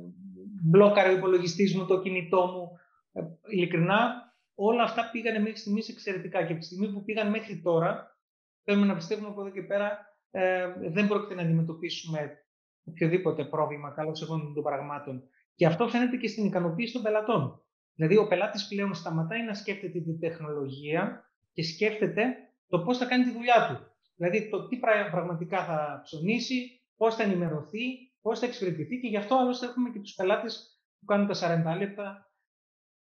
[0.64, 2.70] μπλόκαρε ο υπολογιστής μου, το κινητό μου».
[3.12, 3.22] Ε,
[3.56, 4.25] ειλικρινά,
[4.56, 8.18] όλα αυτά πήγανε μέχρι στιγμής εξαιρετικά και από τη στιγμή που πήγαν μέχρι τώρα,
[8.64, 10.00] θέλουμε να πιστεύουμε από εδώ και πέρα
[10.32, 12.46] ε, δεν πρόκειται να αντιμετωπίσουμε
[12.84, 15.24] οποιοδήποτε πρόβλημα καλώς εγώ των πραγμάτων.
[15.56, 17.64] Και αυτό φαίνεται και στην ικανοποίηση των πελατών.
[17.96, 22.36] Δηλαδή, ο πελάτης πλέον σταματάει να σκέφτεται την τεχνολογία και σκέφτεται
[22.68, 23.96] το πώς θα κάνει τη δουλειά του.
[24.16, 24.78] Δηλαδή, το τι
[25.12, 27.82] πραγματικά θα ψωνίσει, πώς θα ενημερωθεί,
[28.22, 31.78] πώς θα εξυπηρετηθεί και γι' αυτό άλλωστε έχουμε και τους πελάτες που κάνουν τα 40
[31.78, 32.25] λεπτά.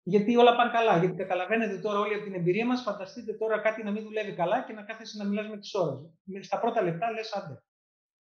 [0.08, 0.98] Γιατί όλα πάνε καλά.
[0.98, 4.63] Γιατί καταλαβαίνετε τώρα όλοι από την εμπειρία μας, φανταστείτε τώρα κάτι να μην δουλεύει καλά
[4.63, 6.46] και να κάθεσαι να μιλάς με τις ώρες.
[6.46, 7.63] Στα πρώτα λεπτά λες, άντε.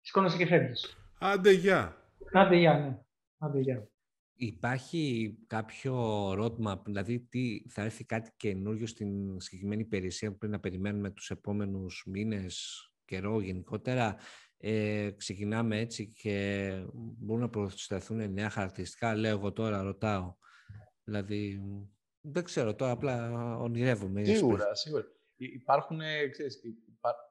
[0.02, 0.98] Σηκώνεσαι και φεύγεις.
[1.20, 1.98] Άντε γεια.
[2.34, 2.98] Άντε γεια, ναι.
[3.38, 3.88] Άντε γεια.
[4.36, 5.96] Υπάρχει κάποιο
[6.32, 11.30] roadmap, δηλαδή τι, θα έρθει κάτι καινούριο στην συγκεκριμένη υπηρεσία που πρέπει να περιμένουμε τους
[11.30, 14.16] επόμενους μήνες, καιρό γενικότερα;
[14.60, 20.36] Ε, ξεκινάμε έτσι και μπορούν να προσθεθούν νέα χαρακτηριστικά; Λέω εγώ τώρα, ρωτάω.
[21.08, 21.62] Δηλαδή,
[22.22, 24.24] δεν ξέρω, τώρα απλά ονειρεύομαι.
[24.24, 25.04] Σίγουρα, σίγουρα.
[25.36, 26.00] Υπάρχουν,
[26.32, 26.60] ξέρεις,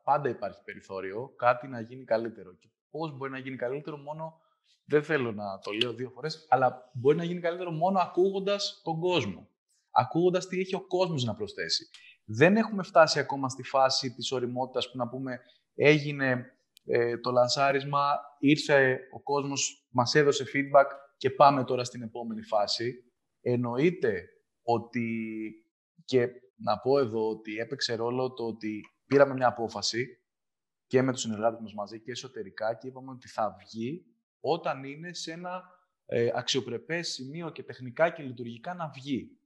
[0.05, 2.55] πάντα υπάρχει περιθώριο κάτι να γίνει καλύτερο.
[2.55, 4.41] Και πώς μπορεί να γίνει καλύτερο μόνο
[4.85, 9.01] δεν θέλω να το λέω δύο φορές, αλλά μπορεί να γίνει καλύτερο μόνο ακούγοντας τον
[9.01, 9.49] κόσμο.
[9.91, 11.89] Ακούγοντας τι έχει ο κόσμος να προσθέσει.
[12.25, 15.41] Δεν έχουμε φτάσει ακόμα στη φάση της οριμότητας που να πούμε
[15.75, 20.87] έγινε ε, το λανσάρισμα, ήρθε ο κόσμος, μας έδωσε feedback
[21.17, 23.06] και πάμε τώρα στην επόμενη φάση.
[23.49, 24.25] Εννοείται
[24.63, 25.09] ότι,
[26.05, 30.07] και να πω εδώ ότι έπαιξε ρόλο το ότι πήραμε μια απόφαση
[30.87, 34.05] και με τους συνεργάτες μας μαζί και εσωτερικά και είπαμε ότι θα βγει
[34.41, 35.63] όταν είναι σε ένα
[36.07, 39.39] ε, αξιοπρεπές σημείο και τεχνικά και λειτουργικά να βγει.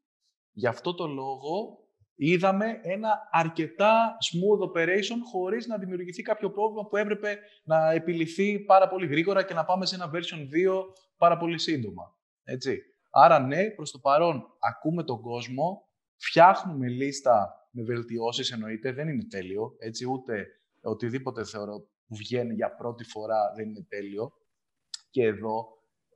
[0.52, 1.78] Γι' αυτό το λόγο
[2.14, 8.88] είδαμε ένα αρκετά smooth operation χωρίς να δημιουργηθεί κάποιο πρόβλημα που έπρεπε να επιληθεί πάρα
[8.88, 10.84] πολύ γρήγορα και να πάμε σε ένα version 2
[11.16, 12.18] πάρα πολύ σύντομα.
[12.44, 12.84] Έτσι.
[13.10, 19.24] Άρα ναι, προς το παρόν ακούμε τον κόσμο, φτιάχνουμε λίστα με βελτιώσεις εννοείται, δεν είναι
[19.24, 20.46] τέλειο, έτσι, ούτε
[20.82, 24.32] οτιδήποτε θεωρώ που βγαίνει για πρώτη φορά δεν είναι τέλειο.
[25.10, 25.66] Και εδώ,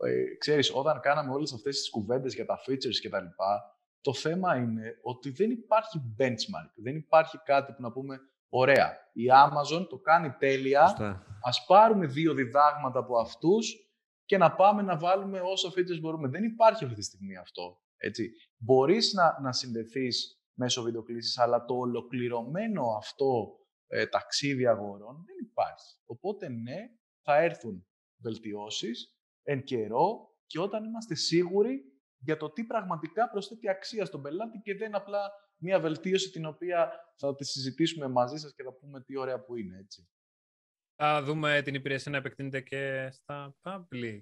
[0.07, 4.15] ε, ξέρεις, όταν κάναμε όλες αυτές τις κουβέντες για τα features και τα λοιπά, το
[4.15, 8.93] θέμα είναι ότι δεν υπάρχει benchmark, δεν υπάρχει κάτι που να πούμε ωραία.
[9.13, 10.83] Η Amazon το κάνει τέλεια,
[11.43, 13.75] ας πάρουμε δύο διδάγματα από αυτούς
[14.25, 16.29] και να πάμε να βάλουμε όσο features μπορούμε.
[16.29, 17.81] Δεν υπάρχει αυτή τη στιγμή αυτό.
[17.97, 18.31] Έτσι.
[18.57, 25.97] Μπορείς να, να συνδεθείς μέσω βιντεοκλήσης, αλλά το ολοκληρωμένο αυτό ε, ταξίδι αγορών δεν υπάρχει.
[26.05, 26.79] Οπότε ναι,
[27.23, 31.81] θα έρθουν βελτιώσεις εν καιρό και όταν είμαστε σίγουροι
[32.19, 36.93] για το τι πραγματικά προσθέτει αξία στον πελάτη και δεν απλά μια βελτίωση την οποία
[37.17, 40.09] θα τη συζητήσουμε μαζί σας και θα πούμε τι ωραία που είναι, έτσι.
[40.97, 44.21] Θα δούμε την υπηρεσία να επεκτείνεται και στα public.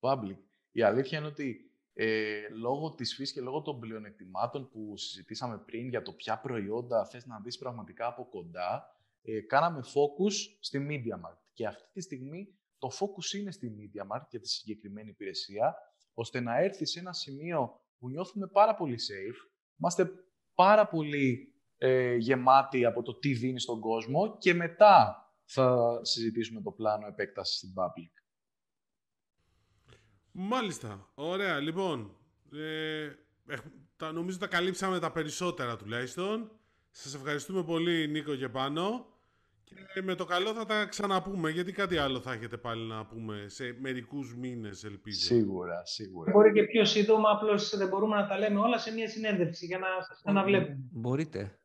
[0.00, 0.36] Public.
[0.72, 5.88] Η αλήθεια είναι ότι ε, λόγω της φύσης και λόγω των πλεονεκτημάτων που συζητήσαμε πριν
[5.88, 11.42] για το ποια προϊόντα θες να δεις πραγματικά από κοντά, ε, κάναμε focus στη MediaMarkt.
[11.52, 15.74] Και αυτή τη στιγμή το focus είναι στη MediaMarkt για τη συγκεκριμένη υπηρεσία,
[16.14, 20.10] ώστε να έρθει σε ένα σημείο που νιώθουμε πάρα πολύ safe, είμαστε
[20.54, 26.70] πάρα πολύ ε, γεμάτοι από το τι δίνει στον κόσμο και μετά θα συζητήσουμε το
[26.70, 28.22] πλάνο επέκτασης στην public.
[30.32, 31.10] Μάλιστα.
[31.14, 31.60] Ωραία.
[31.60, 32.16] Λοιπόν,
[32.52, 33.10] ε,
[33.96, 36.50] τα, νομίζω τα καλύψαμε τα περισσότερα τουλάχιστον.
[36.90, 39.06] Σας ευχαριστούμε πολύ Νίκο και Πάνο.
[39.94, 43.44] Και με το καλό θα τα ξαναπούμε, γιατί κάτι άλλο θα έχετε πάλι να πούμε
[43.46, 45.20] σε μερικούς μήνες, ελπίζω.
[45.20, 46.30] Σίγουρα, σίγουρα.
[46.32, 49.78] Μπορεί και πιο σύντομα, απλώς δεν μπορούμε να τα λέμε όλα σε μια συνέντευξη για
[49.78, 50.78] να σας ξαναβλέπουμε.
[50.90, 51.57] Μπορείτε.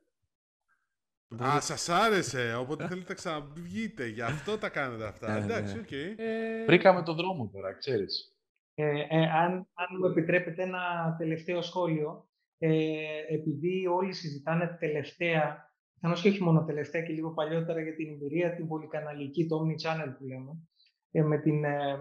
[1.41, 2.55] Α, σας άρεσε.
[2.59, 4.07] Οπότε θέλετε να ξαναβγείτε.
[4.07, 5.37] Γι' αυτό τα κάνετε αυτά.
[5.37, 5.79] Ναι, Εντάξει, ναι.
[5.79, 5.91] οκ.
[5.91, 8.33] Ε, Βρήκαμε τον δρόμο τώρα, ξέρεις.
[8.75, 12.27] Ε, ε, αν, αν μου επιτρέπετε ένα τελευταίο σχόλιο,
[12.57, 12.71] ε,
[13.29, 18.55] επειδή όλοι συζητάνε τελευταία, πιθανώς και όχι μόνο τελευταία και λίγο παλιότερα για την εμπειρία,
[18.55, 20.67] την πολυκαναλική, το omni-channel που λέμε,
[21.11, 21.99] ε, με την ε,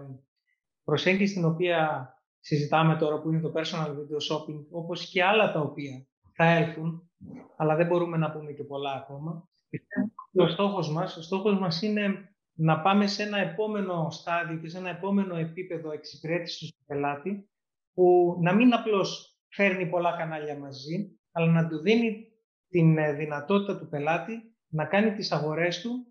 [0.83, 2.07] προσέγγιση την οποία
[2.39, 7.11] συζητάμε τώρα, που είναι το personal video shopping, όπως και άλλα τα οποία θα έλθουν,
[7.55, 9.49] αλλά δεν μπορούμε να πούμε και πολλά ακόμα.
[9.69, 14.57] Πιστεύω ότι Ο στόχος μας, ο στόχος μας είναι να πάμε σε ένα επόμενο στάδιο
[14.57, 17.49] και σε ένα επόμενο επίπεδο εξυπηρέτησης του πελάτη,
[17.93, 22.27] που να μην απλώς φέρνει πολλά κανάλια μαζί, αλλά να του δίνει
[22.67, 26.07] την ε, δυνατότητα του πελάτη να κάνει τις αγορές του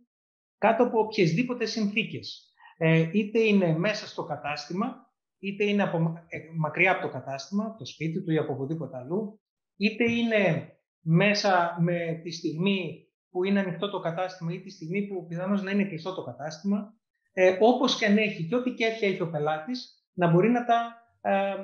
[0.58, 2.52] κάτω από οποιασδήποτε συνθήκες.
[2.76, 7.84] Ε, είτε είναι μέσα στο κατάστημα, είτε είναι από, ε, μακριά από το κατάστημα, το
[7.84, 9.40] σπίτι του ή από οπουδήποτε αλλού,
[9.76, 10.72] είτε είναι
[11.02, 15.70] μέσα με τη στιγμή που είναι ανοιχτό το κατάστημα ή τη στιγμή που πιθανώς να
[15.70, 16.94] είναι κλειστό το κατάστημα,
[17.32, 20.94] ε, όπως και αν έχει και ό,τι κέρια έχει ο πελάτης, να μπορεί να, τα,
[21.20, 21.54] ε,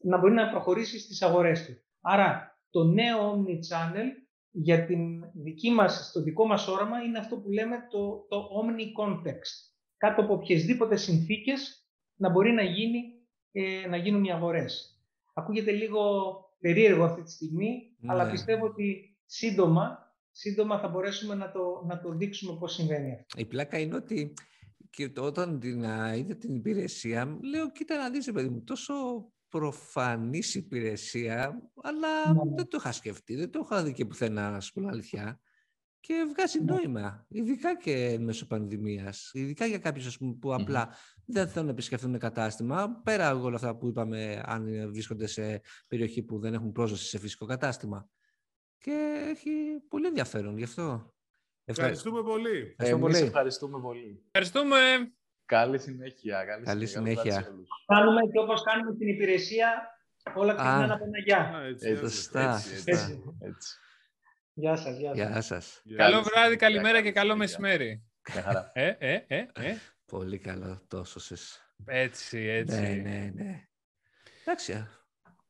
[0.00, 1.72] να μπορεί να προχωρήσει στις αγορές του.
[2.00, 4.06] Άρα, το νέο Omni-Channel
[4.50, 9.70] για την δική μας, στο δικό μας όραμα είναι αυτό που λέμε το, το Omni-Context.
[9.96, 13.02] Κάτω από οποιασδήποτε συνθήκες να μπορεί να, γίνει,
[13.52, 15.00] ε, να γίνουν οι αγορές.
[15.34, 16.00] Ακούγεται λίγο
[16.60, 18.12] περίεργο αυτή τη στιγμή, Ναι.
[18.12, 19.98] αλλά πιστεύω ότι σύντομα,
[20.30, 23.40] σύντομα θα μπορέσουμε να το, να το δείξουμε πώς συμβαίνει αυτό.
[23.40, 24.32] Η πλάκα είναι ότι
[24.90, 28.62] και το- όταν την α, είδα την υπηρεσία, λέω κοίτα να δεις, ρε παιδί μου,
[28.64, 28.94] τόσο
[29.48, 32.54] προφανής υπηρεσία, αλλά Ναι, ναι.
[32.56, 35.40] δεν το είχα σκεφτεί, δεν το είχα δει και πουθενά, να σου πω την αλήθεια.
[36.00, 36.72] Και βγάζει Ναι.
[36.72, 40.94] νόημα, ειδικά και μέσω πανδημίας, ειδικά για κάποιους ας πούμε, που απλά
[41.26, 45.60] δεν θέλουν να επισκεφθούν κατάστημα, πέρα από όλα αυτά που είπαμε, αν ε, βρίσκονται σε
[45.88, 48.08] περιοχή που δεν έχουν πρόσβαση σε φυσικό κατάστημα.
[48.78, 49.50] Και έχει
[49.88, 51.14] πολύ ενδιαφέρον γι' αυτό.
[51.64, 52.08] Ευχαριστώ.
[52.08, 52.58] Ευχαριστούμε πολύ.
[52.58, 53.26] Ευχαριστώ Εμείς πολύ.
[53.26, 54.22] ευχαριστούμε πολύ.
[54.30, 54.76] Ευχαριστούμε.
[55.44, 56.44] Καλή συνέχεια.
[56.44, 57.22] Καλή, Καλή συνέχεια.
[57.22, 57.42] Καλό βράδυ συνέχεια.
[57.42, 57.68] σε όλους.
[57.86, 59.68] Κάνουμε και όπως κάνουμε την υπηρεσία,
[60.34, 61.38] όλα ξεκινάνε από ένα γεια.
[61.38, 62.30] Α, έτσι, Έτσι,
[63.40, 63.78] έτσι.
[64.60, 65.16] Γεια σας, γεια σας.
[65.16, 65.80] Γεια σας.
[65.84, 65.96] Γεια.
[65.96, 67.58] Καλό Καλή βράδυ, συνέχεια, καλημέρα καλή και καλό συνέχεια.
[67.60, 68.02] μεσημέρι.
[68.34, 68.70] Μια χαρά.
[68.74, 69.76] Ε, ε, ε, ε.
[70.06, 71.60] Πολύ καλό το σωσες.
[71.86, 72.80] Έτσι, έτσι.
[72.80, 73.64] Ναι, ναι, ναι.
[74.44, 74.88] Εντάξει, α,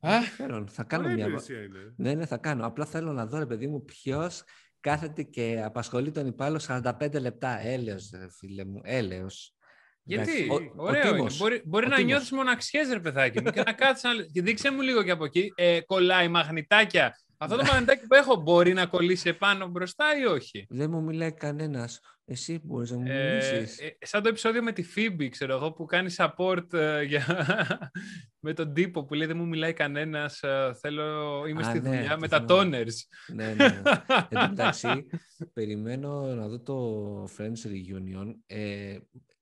[0.01, 0.69] Α, ενδιαφέρον.
[0.69, 1.25] Θα κάνω Ωραία μια...
[1.25, 1.95] υπηρεσία είναι.
[1.97, 2.67] Ναι, ναι, θα κάνω.
[2.67, 4.43] Απλά θέλω να δω, ρε παιδί μου, ποιος
[4.81, 7.61] κάθεται και απασχολεί τον υπάλληλο 45 λεπτά.
[7.61, 9.55] Έλεος, ρε φίλε μου, έλεος.
[10.03, 11.17] Γιατί, Εντάξει, ο- ο ωραίο είναι.
[11.17, 11.37] Τίμος.
[11.39, 12.11] Μπορεί, μπορεί Ο να Τίμος.
[12.11, 14.25] νιώθεις μοναξιές, ρε παιδάκι μου, και να κάτσεις να...
[14.33, 15.53] και δείξε μου λίγο και από εκεί.
[15.57, 17.15] Ε, κολλάει μαγνητάκια.
[17.43, 21.33] Αυτό το μαγνητάκι που έχω μπορεί να κολλήσει επάνω μπροστά ή όχι; Δεν μου μιλάει
[21.33, 22.01] κανένας.
[22.25, 23.79] Εσύ μπορείς να μου Ε, μιλήσεις.
[23.79, 27.25] ε, σαν το επεισόδιο με τη Phoebe, ξέρω εγώ, που κάνει support ε, για...
[28.45, 31.89] με τον τύπο που λέει δεν μου μιλάει κανένας, ε, θέλω, είμαι Α, στη ναι,
[31.89, 32.83] δουλειά, το με τα θυμάμαι.
[32.85, 32.93] toners.
[33.35, 33.55] ναι, ναι.
[33.55, 33.83] ναι.
[34.29, 35.07] Εν τω μεταξύ,
[35.53, 38.35] περιμένω να δω το Friends Reunion.
[38.47, 38.99] Ε,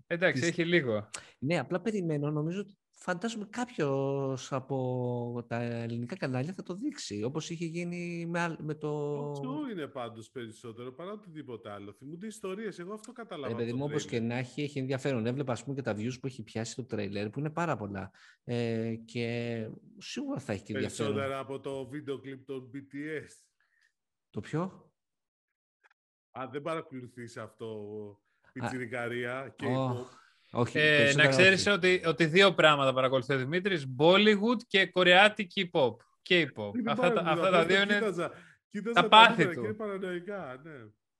[0.06, 1.10] Εντάξει, Τις- έχει λίγο.
[1.38, 2.30] ναι, απλά περιμένω.
[2.30, 7.22] Νομίζω ότι φαντάζομαι κάποιος από τα ελληνικά κανάλια θα το δείξει.
[7.22, 9.20] Όπως είχε γίνει με, άλλ- με το...
[9.30, 11.92] Αυτό είναι πάντως περισσότερο παρά οτιδήποτε άλλο.
[11.92, 12.78] Θυμούνται ιστορίες.
[12.78, 13.46] Εγώ αυτό καταλάβα.
[13.46, 14.28] Ρε από παιδί το μου, όπως και τρέιλερ.
[14.28, 15.26] να έχει, έχει ενδιαφέρον.
[15.26, 18.10] Έβλεπα, ας πούμε, και τα views που έχει πιάσει το τρέιλερ, που είναι πάρα πολλά.
[18.44, 19.68] Ε, και
[19.98, 21.12] σίγουρα θα έχει και ενδιαφέρον.
[21.12, 23.30] Περισσότερα από το βίντεο κλιπ των BTS.
[24.30, 24.92] Το ποιο;
[26.30, 27.78] Αν δεν παρακολουθείς αυτό,
[28.52, 30.04] πιτσιρικαρία και Ω, hip-hop,
[30.52, 31.76] όχι, Ε, περισσότερα να ξέρεις όχι.
[31.76, 35.90] ότι, ότι δύο πράγματα παρακολουθεί ο Δημήτρης, Bollywood και κορεάτικη pop.
[36.28, 36.74] K-pop.
[36.78, 37.50] είναι Αυτά, τα- πάρα αυτά πολύ.
[37.50, 37.94] τα Απλώς δύο το είναι...
[37.94, 38.32] Κοίταζα,
[38.70, 39.60] κοίταζα τα τα πάθη νούμερα του.
[39.60, 40.72] Και είναι παρανοϊκά, ναι.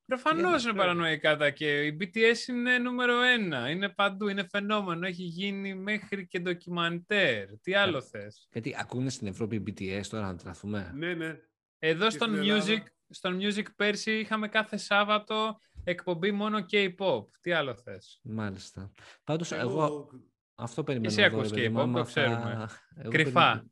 [0.07, 0.79] Προφανώς Για- είναι ναι.
[0.79, 3.71] παρανοϊκά τα και η BTS είναι νούμερο ένα.
[3.71, 5.07] Είναι παντού, είναι φαινόμενο.
[5.07, 7.59] Έχει γίνει μέχρι και ντοκιμαντέρ.
[7.61, 7.77] Τι Ναι.
[7.79, 11.37] άλλο θες; Γιατί ακούνε στην Ευρώπη BTS τώρα να τραθούμε; Ναι, ναι.
[11.79, 12.65] Εδώ Και στον στην Ελλάδα.
[12.67, 15.59] music, στον music πέρσι είχαμε κάθε Σάββατο
[15.89, 17.25] εκπομπή μόνο K-pop.
[17.41, 18.93] Τι άλλο θες; Μάλιστα.
[19.25, 20.09] Πάντως εγώ, Εγώ,
[20.55, 21.37] αυτό περιμένω Εσύ να δω.
[21.37, 22.37] ακούς ρε παιδί μου, K-pop, άμα το ξέρουμε.
[22.37, 23.31] θα- εγώ Κρυφά.
[23.51, 23.71] Περιμένω,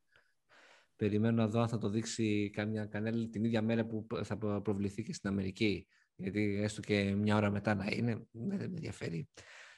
[0.97, 4.63] περιμένω να δω αν θα το δείξει καμιά κανένα την ίδια μέρα που θα προ-
[4.63, 5.87] προβληθεί και στην Αμερική.
[6.17, 9.29] Γιατί έστω και μια ώρα μετά να είναι, δεν με ενδιαφέρει.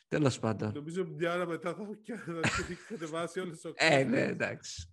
[0.08, 0.72] Τέλος πάντων.
[0.74, 4.92] νομίζω μια ώρα μετά θα έχω και θα έχεις κατεβάσει όλες τις Ε, ναι, εντάξει.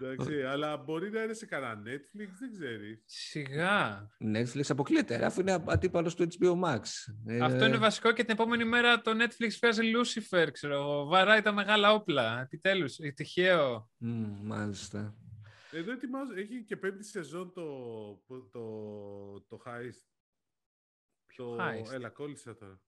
[0.00, 3.02] Εντάξει, αλλά μπορεί να είναι σε κανένα Netflix, δεν ξέρεις.
[3.06, 4.08] Σιγά.
[4.34, 6.80] Netflix αποκλείεται, ρε, αφού είναι αντίπαλος του HBO Max.
[7.26, 11.04] Ε, Αυτό είναι βασικό και την επόμενη μέρα το Netflix βγάζει Lucifer, ξέρω εγώ.
[11.04, 12.40] Βαράει τα μεγάλα όπλα.
[12.40, 12.98] Επιτέλους.
[12.98, 13.90] Ε, Τυχαίο.
[13.96, 15.14] μ, μάλιστα.
[15.70, 17.64] Εδώ ετοιμάζω, έχει και πέμπτη σεζόν το,
[18.50, 20.08] το, το Heist.
[21.36, 21.56] Το...
[21.60, 21.92] Heist.
[21.92, 22.80] Έλα, κόλλησα τώρα.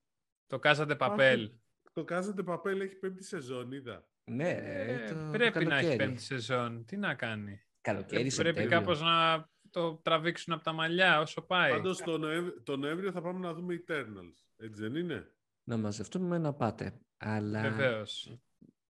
[0.46, 1.50] Το Κάζατε Παπέλ.
[1.92, 4.08] Το Κάζατε Παπέλ έχει πέμπτη σεζόν, είδα.
[4.30, 5.96] Ναι, Ε, το, το πρέπει να έχει καλοκαίρι.
[5.96, 6.84] πέμπτη σεζόν.
[6.84, 7.60] Τι να κάνει.
[7.80, 8.68] Καλοκαίρι, πρέπει Σεπτέμβριο.
[8.68, 11.70] κάπως να το τραβήξουν από τα μαλλιά όσο πάει.
[11.70, 12.48] Πάντως το, Νοέμβ...
[12.62, 14.44] το Νοέμβριο θα πάμε να δούμε Eternals.
[14.56, 15.32] Έτσι δεν είναι;
[15.64, 17.00] Να μαζευτούμε να πάτε.
[17.16, 17.60] Αλλά...
[17.60, 18.38] Βεβαίως.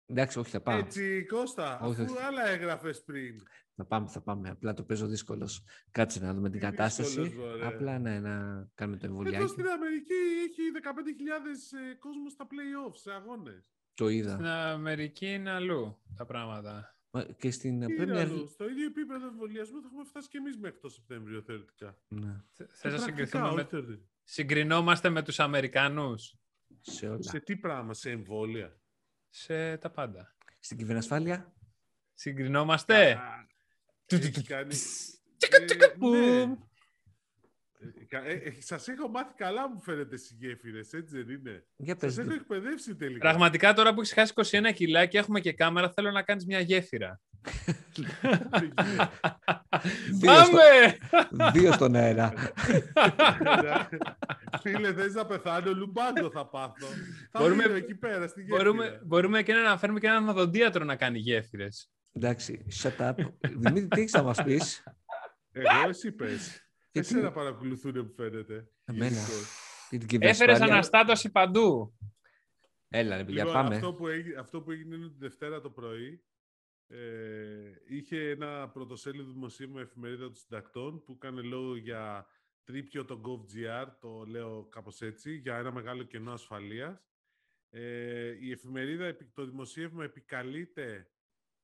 [0.06, 0.80] Εντάξει, όχι, θα πάμε.
[0.80, 2.24] Έτσι, Κώστα, Όχι, αφού όχι.
[2.24, 3.41] άλλα έγραφες πριν.
[3.76, 4.49] Θα πάμε, θα πάμε.
[4.49, 5.64] Απλά το παίζω δύσκολος.
[5.91, 7.22] Κάτσε να δούμε την Τι κατάσταση.
[7.22, 7.66] δύσκολος, μωρέ.
[7.68, 9.47] Απλά ναι, να κάνουμε το Εδώ εμβολιάκι.
[9.47, 10.14] στην Αμερική
[10.47, 13.72] έχει 15.000 ε, κόσμος στα play-offs, σε αγώνες.
[13.93, 14.32] Το είδα.
[14.34, 16.97] Στην Αμερική είναι αλλού τα πράγματα.
[17.12, 20.38] Μα Και στην Τι Premier είναι άλλο, στο ίδιο επίπεδο εμβολιασμού θα έχουμε φτάσει και
[20.38, 21.97] εμείς μέχρι το Σεπτέμβριο θεωρητικά.
[22.08, 23.64] Ναι, Θε- Σε Θες να πρακτικά, συγκριθούμε όχι με...
[23.64, 24.08] θεωρητικά.
[24.24, 26.36] Συγκρινόμαστε με τους Αμερικανούς;
[26.82, 27.22] Σε όλα.
[27.22, 28.78] Σε τι πράγμα, σε εμβόλια;
[29.36, 30.36] Σε τα πάντα.
[30.60, 31.54] Στην κυβερνασφάλεια.
[32.14, 33.12] Συγκρινόμαστε.
[33.12, 33.48] Α,
[34.06, 35.08] Του, έχεις του, του, κάνει- τς.
[36.02, 36.42] Ε, ναι.
[36.42, 41.66] Ε, κα- ε, ε, Σας έχω μάθει καλά μου φαίνεται στις γέφυρες, έτσι δεν είναι;
[41.76, 42.14] Για πες.
[42.14, 42.36] Σας έχω τι.
[42.42, 43.20] εκπαιδεύσει τελικά.
[43.20, 46.60] Πραγματικά τώρα που έχεις χάσει 21 κιλά και έχουμε και κάμερα, θέλω να κάνεις μια
[46.60, 47.22] γέφυρα.
[47.94, 49.10] Δεν γίνεται.
[50.12, 51.52] Δύο στο- Πάμε!
[51.52, 52.34] Δύο στον αέρα.
[54.62, 56.88] Φίλε, θες να πεθάνω, λουμπάγκο θα πάθω.
[57.32, 58.58] Θα Μπορούμε- μείνω εκεί πέρα στη γέφυρα.
[58.58, 61.91] μπορούμε, μπορούμε και να αναφέρουμε και έναν οδοντίατρο να κάνει γέφυρες.
[62.12, 63.14] Εντάξει, shut up.
[63.58, 64.84] Δημήτρη, τι έχεις να μας πεις;
[65.52, 66.68] Εγώ εσύ πες.
[66.91, 68.68] Και Εσένα τι- παρακολουθούν που φαίνεται.
[68.86, 69.06] Εμένα.
[69.06, 69.62] γενικώς.
[69.89, 70.74] Την Έφερες κυβερνασφάλεια.
[70.74, 71.94] αναστάτωση παντού.
[72.89, 73.76] Έλα, ρε παιδιά, Λοιπόν, πάμε.
[73.76, 76.24] αυτό, που έγινε, αυτό που έγινε είναι τη Δευτέρα το πρωί.
[76.88, 82.28] Ε, είχε ένα πρωτοσέλιδο δημοσίευμα εφημερίδα των συντακτών που έκανε λόγο για
[82.64, 87.08] τρίπιο το GovGR, το λέω κάπως έτσι, για ένα μεγάλο κενό ασφαλείας.
[87.70, 91.12] Ε, η εφημερίδα, επι- το δημοσίευμα επικαλείται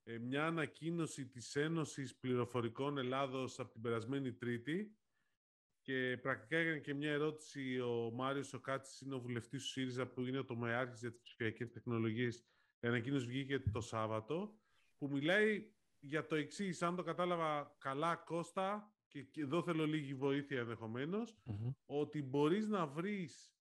[0.03, 4.97] ε, μια ανακοίνωση της Ένωσης Πληροφορικών Ελλάδος από την περασμένη Τρίτη
[5.81, 10.21] και πρακτικά έκανε και μια ερώτηση ο Μάριος Σοκάτση, είναι ο βουλευτής του ΣΥΡΙΖΑ που
[10.21, 12.37] είναι ο τομεάρχης για τις ψηφιακές τεχνολογίες.
[12.79, 14.58] Η ανακοίνωση βγήκε το Σάββατο,
[14.99, 16.81] που μιλάει για το εξής.
[16.81, 21.69] Αν το κατάλαβα καλά, Κώστα, και, και εδώ θέλω λίγη βοήθεια ενδεχομένως, Μμμ.
[21.85, 23.53] ότι μπορείς να βρεις,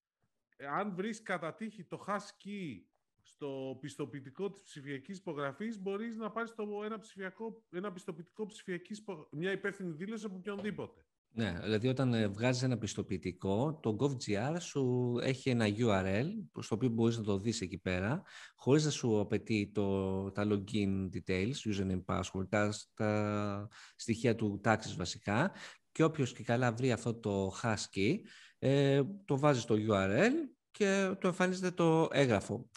[0.58, 2.80] αν βρεις κατά τύχη το husky
[3.22, 9.28] στο πιστοποιητικό της ψηφιακής υπογραφής, μπορείς να πάρεις το, ένα, ψηφιακό, ένα πιστοποιητικό ψηφιακής, υπο-
[9.32, 11.06] μια υπεύθυνη δήλωση από οποιονδήποτε.
[11.30, 16.26] Ναι, δηλαδή όταν ε, βγάζεις ένα πιστοποιητικό, το GovGR σου έχει ένα URL
[16.60, 18.22] στο οποίο μπορείς να το δεις εκεί πέρα,
[18.56, 24.94] χωρίς να σου απαιτεί το, τα login details, username, password, τα, τα στοιχεία του taxes
[24.96, 25.52] βασικά
[25.92, 28.14] και όποιος και καλά βρει αυτό το husky,
[28.58, 30.32] ε, το βάζεις στο URL
[30.70, 32.68] και το εμφανίζεται το έγγραφο.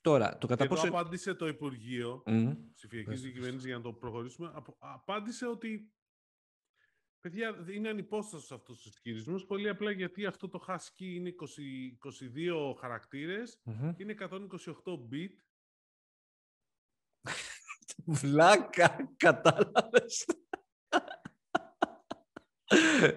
[0.00, 0.88] Τώρα, το κατά Και εδώ πόσο...
[0.88, 2.50] απάντησε το Υπουργείο Μμ.
[2.74, 3.20] ψηφιακής Πες.
[3.20, 4.50] διακυβέρνησης για να το προχωρήσουμε.
[4.54, 5.92] απο- Απάντησε ότι.
[7.20, 9.44] Παιδιά, είναι ανυπόστατος αυτός ο ισχυρισμός.
[9.46, 13.92] Πολύ απλά γιατί αυτό το husky είναι 20, 22 χαρακτήρες, Μμμ.
[13.96, 15.32] είναι 128 bit.
[18.04, 20.26] Βλάκα, κατάλαβες.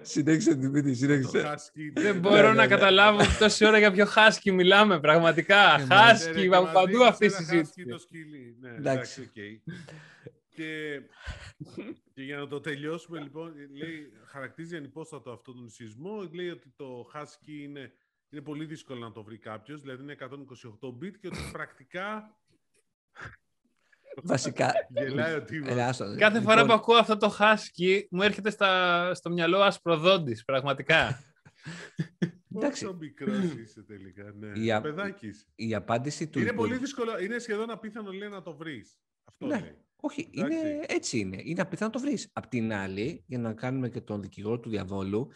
[0.02, 1.42] συνέχισε Δημήτρη, Το συνέχισε.
[1.54, 2.66] husky Δεν είναι- μπορώ ναι, να ναι.
[2.66, 5.74] καταλάβω τόση ώρα για ποιο husky μιλάμε, πραγματικά.
[5.80, 7.82] Ε, μα, Ναι, ρε, husky, και από μας παντού δείχνεις αυτή η ένα συζήτηση.
[7.86, 8.56] husky το σκυλί.
[8.60, 9.30] Ναι, Εντάξει.
[10.56, 10.96] Εντάξει,
[11.58, 11.74] οκ.
[11.74, 11.82] Και,
[12.14, 16.28] και για να το τελειώσουμε λοιπόν, λέει, χαρακτηρίζει ανυπόστατο αυτό τον ισχυρισμό.
[16.32, 17.92] Λέει ότι το hash key είναι,
[18.30, 22.36] είναι πολύ δύσκολο να το βρει κάποιος, δηλαδή είναι 128 bit και ότι πρακτικά
[24.22, 24.72] Βασικά.
[24.88, 25.68] γελάει ο τύπος.
[25.70, 26.04] Έλα, άστο.
[26.18, 31.24] Κάθε Λοιπόν, φορά που ακούω αυτό το χάσκι, μου έρχεται στα, στο μυαλό ασπροδόντης, πραγματικά.
[32.54, 32.84] Εντάξει.
[32.84, 34.58] Πόσο μικρός είσαι τελικά, ναι.
[34.60, 35.46] Η α- Παιδάκι είσαι.
[35.54, 38.98] Η απάντηση του Είναι Υπουργείου- πολύ δύσκολο, είναι σχεδόν απίθανο λέει να το βρεις.
[39.24, 39.60] Αυτό Ναι.
[39.60, 39.76] λέει.
[40.04, 40.58] Όχι, Εντάξει.
[40.58, 41.40] είναι, έτσι είναι.
[41.44, 42.30] Είναι απίθανο να το βρεις.
[42.32, 45.28] Απ' την άλλη, για να κάνουμε και τον δικηγόρο του διαβόλου,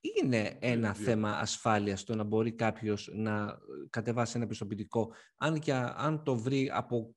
[0.00, 3.58] είναι ένα δια- θέμα ασφάλειας το να μπορεί κάποιος να
[3.90, 7.14] κατεβάσει ένα πιστοποιητικό, αν, και αν το βρει από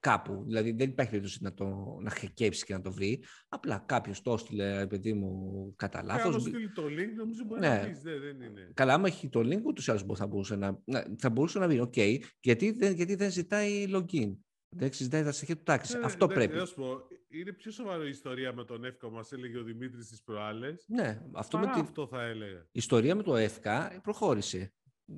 [0.00, 0.42] κάπου.
[0.46, 3.22] Δηλαδή δεν υπάρχει περίπτωση να το να χακέψει και να το βρει.
[3.48, 6.34] Απλά κάποιος το έστειλε, ρε παιδί μου, κατά Ε, λάθος.
[6.34, 7.68] άμα στείλει το link, νομίζω μπορεί Ναι.
[7.68, 8.70] να πεις, δεν, δεν είναι.
[8.74, 11.66] Καλά, άμα έχει το link, ούτως ή άλλως θα μπορούσε να, να, θα μπορούσε να
[11.66, 11.80] βρει.
[11.80, 11.96] Οκ,
[12.40, 14.36] γιατί, δεν, γιατί δεν ζητάει login.
[14.72, 15.98] Δεν ζητάει τα στοιχεία του Taxis.
[15.98, 16.58] Ναι, Αυτό εντάξει, πρέπει.
[16.60, 20.06] να σου πω, είναι πιο σοβαρό η ιστορία με τον εύκο, μας έλεγε ο Δημήτρης
[20.06, 20.84] στις προάλλες.
[20.88, 22.58] Ναι, αυτό με Παρά την αυτό θα έλεγα.
[22.58, 24.72] η ιστορία με το ΕΦΚΑ προχώρησε.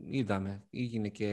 [0.04, 0.66] Είδαμε.
[0.70, 1.28] Έγινε και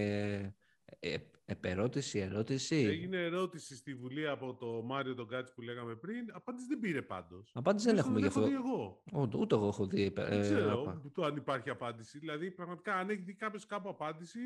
[1.00, 1.16] ε,
[1.46, 2.76] επερώτηση, ερώτηση.
[2.76, 6.30] Έγινε ερώτηση στη Βουλή από το Μάριο τον Κάτση που λέγαμε πριν.
[6.34, 7.52] Απάντηση δεν πήρε πάντως.
[7.54, 8.72] Απάντηση δεν Τουλάχιστον έχουμε γι' έχω αυτό.
[8.72, 8.82] δει
[9.14, 9.24] εγώ.
[9.24, 10.04] Ούτε, ούτε εγώ έχω δει.
[10.04, 12.20] ε, Δεν ξέρω απα- το αν υπάρχει απάντηση.
[12.20, 14.40] Δηλαδή, πραγματικά, αν έχει δει κάποιος κάπου απάντηση.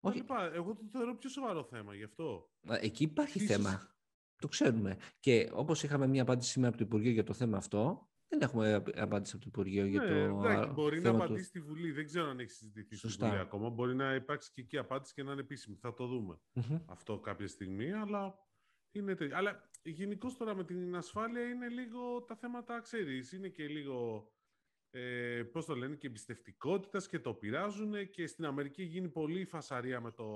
[0.00, 0.16] Όχι.
[0.18, 2.50] λοιπά, εγώ το θεωρώ πιο σοβαρό θέμα γι' αυτό.
[2.68, 3.94] Ε, Εκεί υπάρχει Ίσως- θέμα.
[4.36, 4.96] Το ξέρουμε.
[5.20, 8.82] Και όπως είχαμε μία απάντηση σήμερα από το Υπουργείο για το θέμα αυτό, Δεν έχουμε
[8.96, 10.14] απάντηση από το Υπουργείο για Ναι, το
[10.48, 11.90] εντάξει, μπορεί να θέμα του- απαντήσει στη Βουλή.
[11.92, 13.28] Δεν ξέρω αν έχει συζητηθεί στη Σωστά.
[13.28, 13.68] Βουλή ακόμα.
[13.68, 15.76] Μπορεί να υπάρξει και εκεί απάντηση και να είναι επίσημη.
[15.80, 16.78] Θα το δούμε Μμμ.
[16.86, 17.92] αυτό κάποια στιγμή.
[17.92, 18.38] Αλλά
[18.90, 19.36] είναι τέτοιο.
[19.36, 23.32] Αλλά γενικώς τώρα με την ασφάλεια είναι λίγο τα θέματα, ξέρεις.
[23.32, 24.28] Είναι και λίγο.
[24.90, 30.00] Ε, πώς το λένε, και εμπιστευτικότητας και το πειράζουν και στην Αμερική γίνει πολύ φασαρία
[30.00, 30.26] με, το,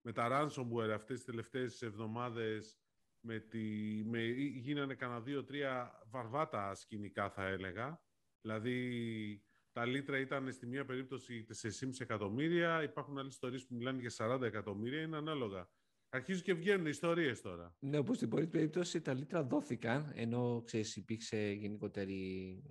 [0.00, 2.78] με τα ransomware αυτές τις τελευταίες εβδομάδες
[3.20, 3.58] με τη,
[4.04, 8.02] με, γίνανε κανένα δύο-τρία βαρβάτα σκηνικά θα έλεγα.
[8.40, 14.36] Δηλαδή τα λίτρα ήταν στη μία περίπτωση 4,5 εκατομμύρια, υπάρχουν άλλες ιστορίες που μιλάνε για
[14.36, 15.68] 40 εκατομμύρια, είναι ανάλογα.
[16.08, 17.76] Αρχίζουν και βγαίνουν ιστορίες τώρα.
[17.78, 22.62] Ναι, όπως στην πρώτη περίπτωση τα λίτρα δόθηκαν, ενώ ξέρεις, υπήρξε γενικότερη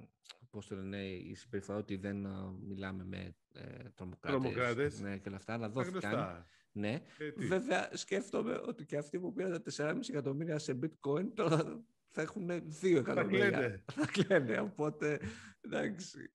[0.49, 4.99] πώς το λένε, η συμπεριφορά ότι δεν α, μιλάμε με ε, τρομοκράτες, Τρομοκράτες.
[5.01, 5.99] ναι, και όλα αυτά, αλλά Τα δόθηκαν.
[6.11, 6.45] γνωστά.
[6.71, 7.01] Ναι.
[7.17, 7.45] Ε, τι.
[7.45, 12.49] Βέβαια, σκέφτομαι ότι και αυτοί που πήραν τα 4,5 εκατομμύρια σε bitcoin τώρα θα έχουν
[12.81, 13.49] 2 εκατομμύρια.
[13.49, 13.83] κλαίνε.
[13.95, 15.19] Θα κλαίνε, οπότε
[15.61, 16.33] εντάξει.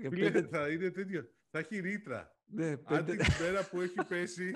[0.00, 1.28] Για Φίλε, πέντε- θα είναι τέτοιο.
[1.50, 2.36] Θα έχει ρήτρα.
[2.44, 4.54] ναι, Αν πέντε- την μέρα που έχει πέσει,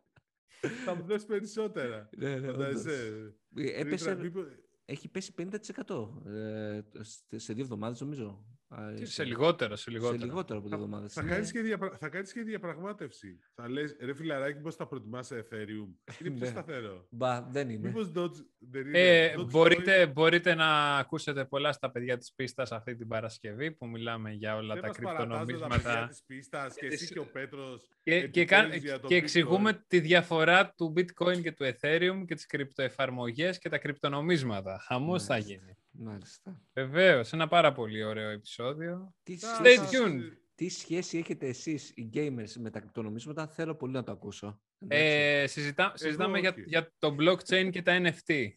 [0.84, 2.08] θα μου δώσεις περισσότερα.
[2.16, 2.66] ναι, ναι, όντως.
[2.66, 3.34] Φαντάζεσαι.
[3.56, 4.46] Ε, Έπεσε, Ρήτρα, μήπως-
[4.86, 8.44] έχει πέσει 50% ε, σε- σε δύο εβδομάδες νομίζω.
[8.68, 10.24] Α, Τι, Σε λιγότερο, σε σε λιγότερο.
[10.24, 11.12] λιγότερο από δύο εβδομάδες.
[11.12, 11.30] Θα Ναι.
[11.30, 11.90] κάνεις, και διαπρα...
[11.98, 13.38] θα κάνεις και διαπραγμάτευση.
[13.54, 15.88] Θα λες, ρε φιλαράκι, πώς θα προτιμάς σε Ethereum;
[16.20, 16.46] Είναι πιο Ναι.
[16.46, 17.06] σταθερό.
[17.10, 17.88] Μπα, δεν είναι.
[17.88, 18.98] Μήπως Dodge δεν είναι.
[19.00, 23.86] Ε, Dogecoin- μπορείτε, μπορείτε να ακούσετε πολλά στα παιδιά της πίστας αυτή την Παρασκευή που
[23.86, 26.08] μιλάμε για όλα δεν τα μας παρατάζω τα παιδιά κρυπτονομίσματα.
[26.08, 27.88] της πίστας και εσύ και ο Πέτρος.
[28.02, 29.22] Και, και, επιτέλους κάν- για το και bitcoin.
[29.22, 34.78] εξηγούμε τη διαφορά του bitcoin και του ethereum και τις κρυπτοεφαρμογές και τα κρυπτονομίσματα.
[34.86, 35.54] Χαμός θα Μάλιστα.
[35.54, 35.76] γίνει.
[35.98, 36.62] Μάλιστα.
[36.72, 39.14] Βεβαίως, ένα πάρα πολύ ωραίο επεισόδιο.
[39.22, 40.36] Τι, Θα- Stay θα- tuned.
[40.54, 44.60] τι σχέση έχετε εσείς οι gamers με τα κρυπτονομίσματα, θέλω πολύ να το ακούσω.
[44.78, 45.04] Εντάξει.
[45.06, 46.62] Ε, συζητά, συζητάμε για, όχι.
[46.66, 48.48] για το blockchain και τα NFT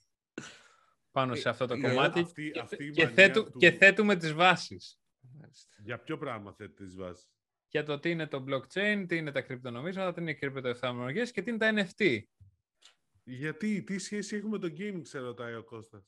[1.12, 3.72] πάνω σε αυτό το Ε, κομμάτι αυτή- και, αυτή η και, μανία θέτου- του- και
[3.72, 5.00] θέτουμε τις βάσεις
[5.40, 5.76] Μάλιστα.
[5.84, 7.30] Για ποιο πράγμα θέλετε τις βάσεις;
[7.68, 11.42] για το τι είναι το blockchain, τι είναι τα κρυπτονομίσματα, τι είναι οι κρυπτοεφαρμογές και
[11.42, 12.20] τι είναι τα NFT.
[13.24, 16.04] Γιατί, τι σχέση έχουμε με το gaming, σε ρωτάει ο Κώστας;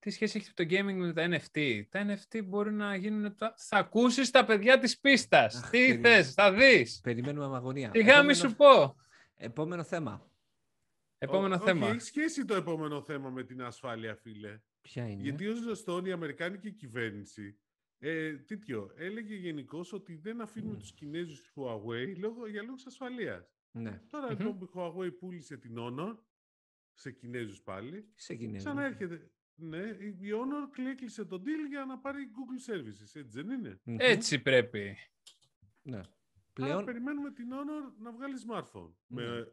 [0.00, 1.82] Τι σχέση έχει το gaming με τα NFT.
[1.88, 3.36] Τα NFT μπορεί να γίνουν...
[3.36, 3.54] Τα...
[3.56, 5.54] Θα ακούσεις τα παιδιά της πίστας.
[5.56, 6.14] Αχ, τι περίμενε.
[6.14, 7.00] θες, θα δεις.
[7.02, 7.90] Περιμένουμε με αγωνία.
[7.90, 8.96] Τι γάμι σου πω.
[9.34, 10.30] επόμενο θέμα.
[11.18, 11.86] Επόμενο Ω- θέμα.
[11.86, 14.60] Όχι, έχει σχέση το επόμενο θέμα με την ασφάλεια, φίλε.
[14.80, 17.58] Ποια είναι; Γιατί ως γνωστόν η Αμερικάνικη κυβέρνηση
[17.98, 23.52] ε, τέτοιο, έλεγε γενικώς ότι δεν αφήνουμε τους Κινέζους στη Huawei λόγω, για λόγους ασφαλείας.
[23.70, 24.30] Ναι, Τώρα Μμμ.
[24.38, 26.16] λοιπόν που η Huawei πούλησε την Honor
[26.92, 28.56] σε Κινέζους πάλι, σε Κινέζο.
[28.64, 29.30] ξαναέρχεται.
[29.60, 33.80] Ναι, η η Honor έκλεισε τον deal για να πάρει Google Services, έτσι δεν είναι;
[33.84, 33.96] Μμμ.
[33.98, 34.96] Έτσι πρέπει.
[35.82, 35.96] Ναι.
[35.96, 39.52] Άρα Πλέον περιμένουμε την Honor να βγάλει smartphone με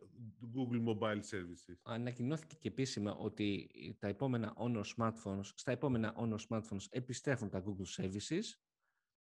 [0.55, 1.75] Google Mobile Services.
[1.83, 8.03] ανακοινώθηκε και επίσημα ότι τα επόμενα Honor smartphones, στα επόμενα Honor smartphones επιστρέφουν τα Google
[8.03, 8.43] Services.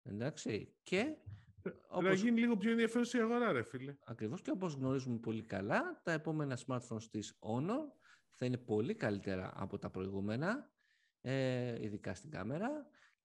[0.04, 0.76] Εντάξει.
[0.84, 1.16] Και
[1.64, 3.96] Να όπως, γίνει λίγο πιο ενδιαφέρουσα η αγορά, ρε φίλε.
[4.06, 8.01] ακριβώς και όπως γνωρίζουμε πολύ καλά, τα επόμενα smartphones της Honor
[8.42, 10.72] θα είναι πολύ καλύτερα από τα προηγούμενα,
[11.22, 12.70] ε, ειδικά στην κάμερα.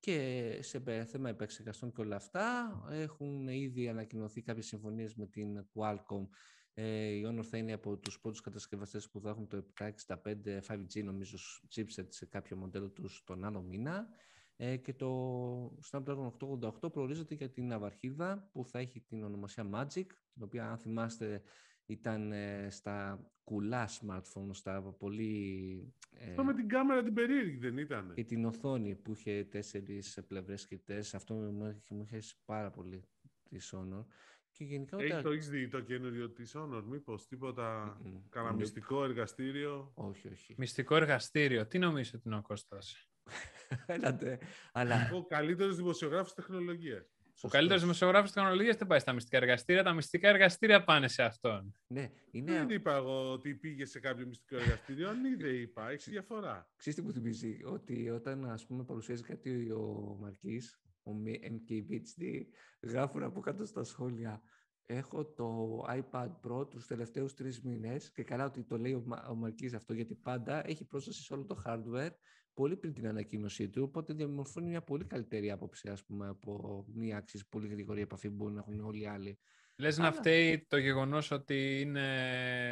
[0.01, 5.67] Και σε πε- θέμα επεξεργαστών και όλα αυτά έχουν ήδη ανακοινωθεί κάποιες συμφωνίες με την
[5.75, 6.29] Qualcomm.
[6.75, 11.05] Ε, η Honor θα είναι από τους πρώτους κατασκευαστές που θα έχουν το 765 5G
[11.05, 11.37] νομίζω
[11.75, 14.09] chipset σε κάποιο μοντέλο τους τον άλλο μήνα.
[14.57, 20.07] Ε, και το Snapdragon 888 προορίζεται για την ναυαρχίδα που θα έχει την ονομασία Magic
[20.33, 21.43] την οποία αν θυμάστε
[21.87, 25.95] ήταν ε, στα κουλά smartphone, στα πολύ...
[26.11, 28.13] ε, Αυτό με την κάμερα την περίεργη δεν ήταν.
[28.15, 31.15] και την οθόνη που είχε τέσσερις πλευρές κριτές.
[31.15, 33.03] Αυτό μου έχει, μου είχε αρέσει πάρα πολύ
[33.49, 34.05] τη Honor.
[34.51, 38.17] Και γενικά Έχει, όταν- το έχεις δει το καινούριο της Honor, μήπως τίποτα Μμμ.
[38.29, 38.59] κανένα Nope.
[38.59, 40.55] μυστικό εργαστήριο; Όχι, όχι.
[40.59, 41.67] Μυστικό εργαστήριο.
[41.67, 43.09] Τι νομίζω ότι είναι ο Κώστας.
[43.87, 44.39] Έλατε.
[44.73, 47.16] Αλλά Ο καλύτερος δημοσιογράφος τεχνολογίας.
[47.37, 47.53] Ο σωστός.
[47.61, 49.83] καλύτερος δημοσιογράφος τεχνολογίας δεν πάει στα μυστικά εργαστήρια.
[49.83, 51.75] Τα μυστικά εργαστήρια πάνε σε αυτόν.
[51.87, 52.53] Ναι, είναι...
[52.53, 55.09] Δεν είπα εγώ ότι πήγε σε κάποιο μυστικό εργαστήριο.
[55.09, 55.91] Αν είδε, είπα.
[55.91, 56.69] Έχει διαφορά.
[56.77, 62.43] Ξέρεις τι μου θυμίζει, ότι όταν ας πούμε παρουσιάζει κάτι ο Μαρκής, ο MKBHD,
[62.81, 64.43] γράφουν από κάτω στα σχόλια
[64.89, 69.27] Έχω το iPad Pro τους τελευταίους τρεις μήνες και καλά ότι το λέει ο, Μα-
[69.31, 72.11] ο Μαρκής αυτό γιατί πάντα έχει πρόσβαση σε όλο το hardware
[72.57, 77.17] πολύ πριν την ανακοίνωσή του, οπότε διαμορφώνει μια πολύ καλύτερη άποψη ας πούμε από μια
[77.17, 79.39] αξίς πολύ γρήγορη επαφή που μπορούν να έχουν όλοι οι άλλοι.
[79.79, 82.05] Λες να Αλλά- φταίει το γεγονός ότι είναι,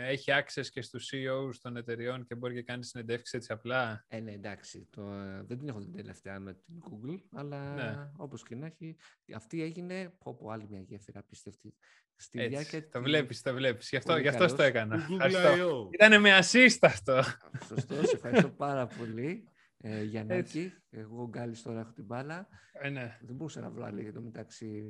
[0.08, 4.20] έχει access και στους CEOs των εταιριών και μπορεί και κάνει συνεντεύξεις έτσι απλά; Ε,
[4.20, 8.10] ναι, εντάξει, το, ε, δεν την έχω την τελευταία με την Google, αλλά Ναι.
[8.16, 8.96] όπως και να έχει,
[9.34, 11.74] αυτή έγινε, πω πω άλλη μια γέφυρα απίστευτη.
[12.16, 13.88] Στη Έτσι, διάρκεια το τη- βλέπεις, το βλέπεις.
[13.88, 14.66] Γι' αυτό, Πολύ γι αυτό το καλός.
[14.68, 15.06] έκανα.
[15.08, 15.88] Google Ευχαριστώ.
[15.88, 15.94] I.O.
[15.94, 17.22] Ήτανε με assist αυτό.
[17.66, 19.48] Σωστό, σε ευχαριστώ πάρα πολύ.
[19.86, 22.48] Ε, Γιαννάκη, εγώ ο Γκάλης τώρα έχω την μπάλα.
[22.72, 23.18] Ε, ναι.
[23.20, 24.84] Δεν μπορούσα να βρω άλλη το μεταξύ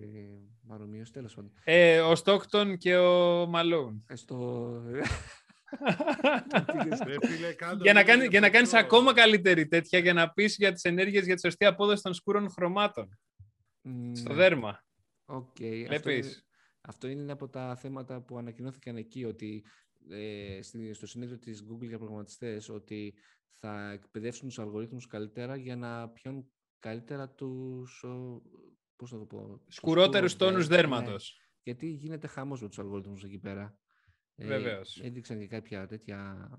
[0.67, 1.53] παρομοίως, τέλος πάντων.
[1.65, 4.05] Ε, ο Στόκτον και ο Μαλόν.
[4.07, 4.83] Ε, στο...
[7.83, 11.25] για να, κάνει, για να κάνεις ακόμα καλύτερη τέτοια, για να πεις για τις ενέργειες
[11.25, 13.19] για τη σωστή απόδοση των σκούρων χρωμάτων.
[14.13, 14.85] Στο δέρμα.
[15.27, 15.87] Okay.
[15.91, 16.11] Αυτό,
[16.81, 19.65] αυτό είναι ένα από τα θέματα που ανακοινώθηκαν εκεί, ότι
[20.11, 20.59] ε,
[20.93, 23.15] στο συνέδριο της Google για προγραμματιστές, ότι
[23.59, 28.05] θα εκπαιδεύσουν τους αλγορίθμους καλύτερα για να πιάνουν καλύτερα τους,
[28.97, 29.61] πώς θα το πω...
[29.69, 31.37] Σκουρότερους τόνους δέρματος.
[31.39, 33.79] Ναι, γιατί γίνεται χαμός με τους αλγορίθμους εκεί πέρα.
[34.35, 35.01] Ε, Βεβαίως.
[35.01, 36.51] Ε, έδειξαν και κάποια τέτοια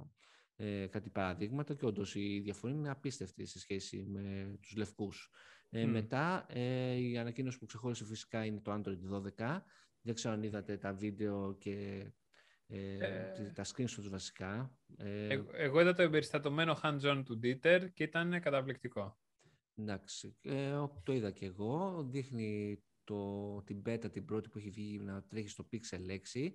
[0.56, 5.32] ε, κάτι παραδείγματα και όντως η διαφορά είναι απίστευτη σε σχέση με τους λευκούς.
[5.70, 9.62] Ε, Μετά ε, η ανακοίνωση που ξεχώρισε φυσικά είναι το Android 12.
[10.02, 12.06] Δεν ξέρω αν είδατε τα βίντεο και
[12.68, 14.78] ε, ε, τα screenshots βασικά.
[14.97, 19.20] Ε, εγώ είδα το εμπεριστατωμένο hands-on του Dieter και ήταν καταπληκτικό.
[19.76, 20.72] Εντάξει, ε,
[21.03, 22.03] το είδα και εγώ.
[22.09, 26.51] Δείχνει το, την beta την πρώτη που έχει βγει να τρέχει στο Pixel 6.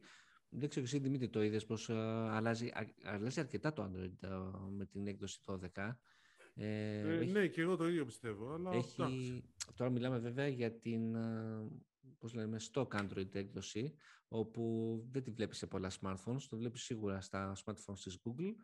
[0.49, 2.71] Δεν ξέρω εσύ Δημήτρη το είδες πως αλλάζει,
[3.05, 4.29] αλλάζει αρκετά το Android
[4.71, 5.93] με την έκδοση 12.
[6.55, 8.53] Ε, έχει, ναι, και εγώ το ίδιο πιστεύω.
[8.53, 9.43] Αλλά έχει,
[9.75, 11.17] τώρα μιλάμε βέβαια για την
[12.19, 13.95] πώς λέμε, stock Android έκδοση,
[14.29, 18.55] όπου δεν τη βλέπεις σε πολλά smartphones, το βλέπεις σίγουρα στα smartphones της Google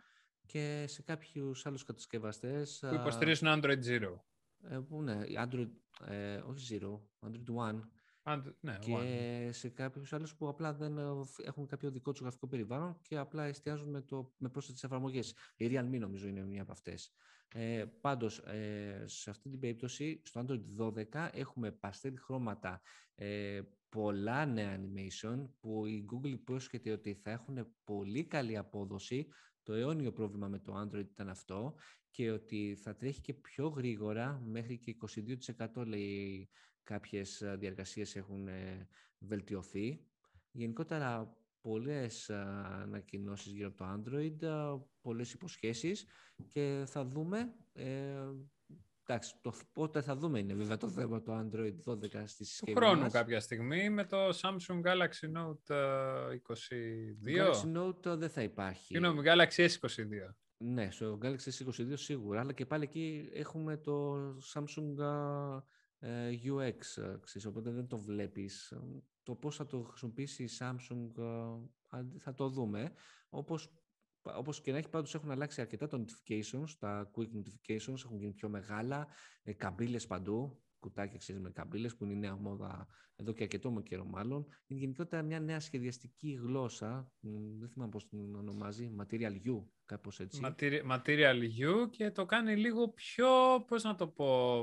[0.47, 2.85] και σε κάποιους άλλους κατασκευαστές...
[2.89, 4.15] Που υποστηρίζουν Android Zero.
[4.63, 5.71] Ε, που, ναι, Android,
[6.07, 7.81] ε, όχι Zero, Android One.
[8.29, 9.49] And, ναι, και one.
[9.53, 10.99] σε κάποιους άλλους που απλά δεν
[11.45, 15.35] έχουν κάποιο δικό τους γραφικό περιβάλλον και απλά εστιάζουν με, το, με πρόσθετες εφαρμογές.
[15.57, 17.13] Η Realme νομίζω είναι μια από αυτές.
[17.55, 22.81] Ε, πάντως, ε, σε αυτή την περίπτωση, στο Android 12 έχουμε pastel χρώματα,
[23.15, 29.29] ε, πολλά νέα animation που η Google υπόσχεται ότι θα έχουν πολύ καλή απόδοση.
[29.63, 31.75] Το αιώνιο πρόβλημα με το Android ήταν αυτό
[32.11, 34.97] και ότι θα τρέχει και πιο γρήγορα, μέχρι και
[35.77, 36.49] 22% λέει
[36.87, 40.01] κάποιες διαργασίες έχουν ε, βελτιωθεί.
[40.51, 46.07] Γενικότερα πολλές ανακοινώσεις γύρω από το Android, πολλές υποσχέσεις
[46.49, 47.85] και θα δούμε, ε,
[49.03, 52.85] εντάξει, το πότε θα δούμε είναι βέβαια το θέμα το Android 12 στη συσκευή Του
[52.85, 55.75] χρόνου κάποια στιγμή με το Samsung Galaxy Note
[56.33, 56.63] 22.
[57.37, 58.85] Galaxy Note δεν θα υπάρχει.
[58.85, 60.35] Συγγνώμη, Galaxy S22.
[60.59, 64.17] Ναι, στο Galaxy S22 σίγουρα, αλλά και πάλι εκεί έχουμε το
[64.55, 64.95] Samsung
[66.45, 66.81] UX,
[67.47, 68.73] οπότε δεν το βλέπεις
[69.23, 71.11] το πώς θα το χρησιμοποιήσει η Samsung
[72.19, 72.93] θα το δούμε.
[73.29, 73.73] Όπως,
[74.23, 78.33] όπως και να έχει πάντως έχουν αλλάξει αρκετά τα notifications, τα quick notifications έχουν γίνει
[78.33, 79.07] πιο μεγάλα,
[79.43, 82.87] ε, καμπύλες παντού, κουτάκια ξέρεις με καμπύλες που είναι η νέα μόδα
[83.17, 84.47] εδώ και αρκετό καιρό μάλλον.
[84.67, 87.13] Είναι γενικότερα μια νέα σχεδιαστική γλώσσα,
[87.59, 90.41] δεν θυμάμαι πώς την ονομάζει, Material U, κάπως έτσι.
[90.91, 93.29] Material U και το κάνει λίγο πιο,
[93.67, 94.61] πώς να το πω,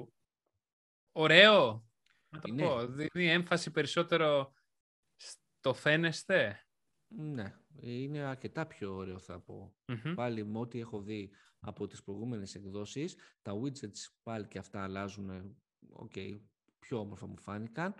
[1.14, 1.88] ωραίο,
[2.30, 2.64] να το είναι.
[2.64, 4.54] πω, δίνει έμφαση περισσότερο
[5.16, 6.68] στο φαίνεστε.
[7.08, 9.76] Ναι, είναι αρκετά πιο ωραίο θα πω.
[10.16, 15.58] Πάλι με ό,τι έχω δει από τις προηγούμενες εκδόσεις, τα widgets πάλι και αυτά αλλάζουν,
[16.04, 16.40] okay,
[16.80, 17.96] πιο όμορφα μου φάνηκαν.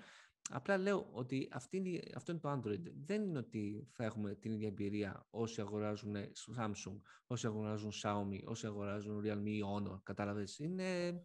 [0.50, 2.82] Απλά λέω ότι αυτή είναι, αυτό είναι το Android.
[2.96, 6.16] Δεν είναι ότι θα έχουμε την ίδια εμπειρία όσοι αγοράζουν
[6.58, 10.00] Samsung, όσοι αγοράζουν Xiaomi, όσοι αγοράζουν Realme ή Honor.
[10.04, 11.24] Κατάλαβες, είναι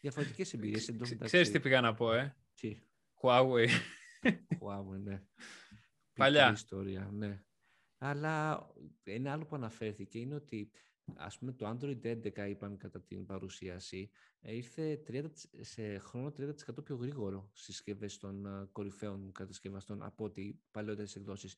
[0.00, 0.92] διαφορετικές εμπειρίες.
[1.20, 2.78] Ξέρεις τι πήγα να πω, ε; Τι;
[3.22, 3.68] Huawei.
[4.60, 5.22] Huawei, ναι.
[6.14, 6.50] Παλιά.
[6.52, 7.44] ιστορία, ναι.
[7.98, 8.66] Αλλά
[9.02, 10.70] ένα άλλο που αναφέρθηκε είναι ότι
[11.16, 15.26] ας πούμε το Android 11 είπαν κατά την παρουσίαση ε, ήρθε 30,
[15.60, 21.56] σε χρόνο 30% πιο γρήγορο στις συσκευές των ε, κορυφαίων κατασκευαστών από ότι παλαιότερες εκδόσεις.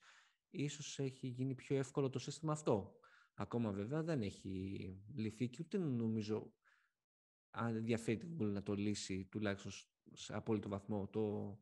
[0.51, 2.97] Ίσως έχει γίνει πιο εύκολο το σύστημα αυτό.
[3.35, 6.53] Ακόμα βέβαια δεν έχει λυθεί και ούτε νομίζω
[7.53, 9.73] αν ενδιαφέρει την Google να το λύσει τουλάχιστον
[10.13, 11.59] σε απόλυτο βαθμό το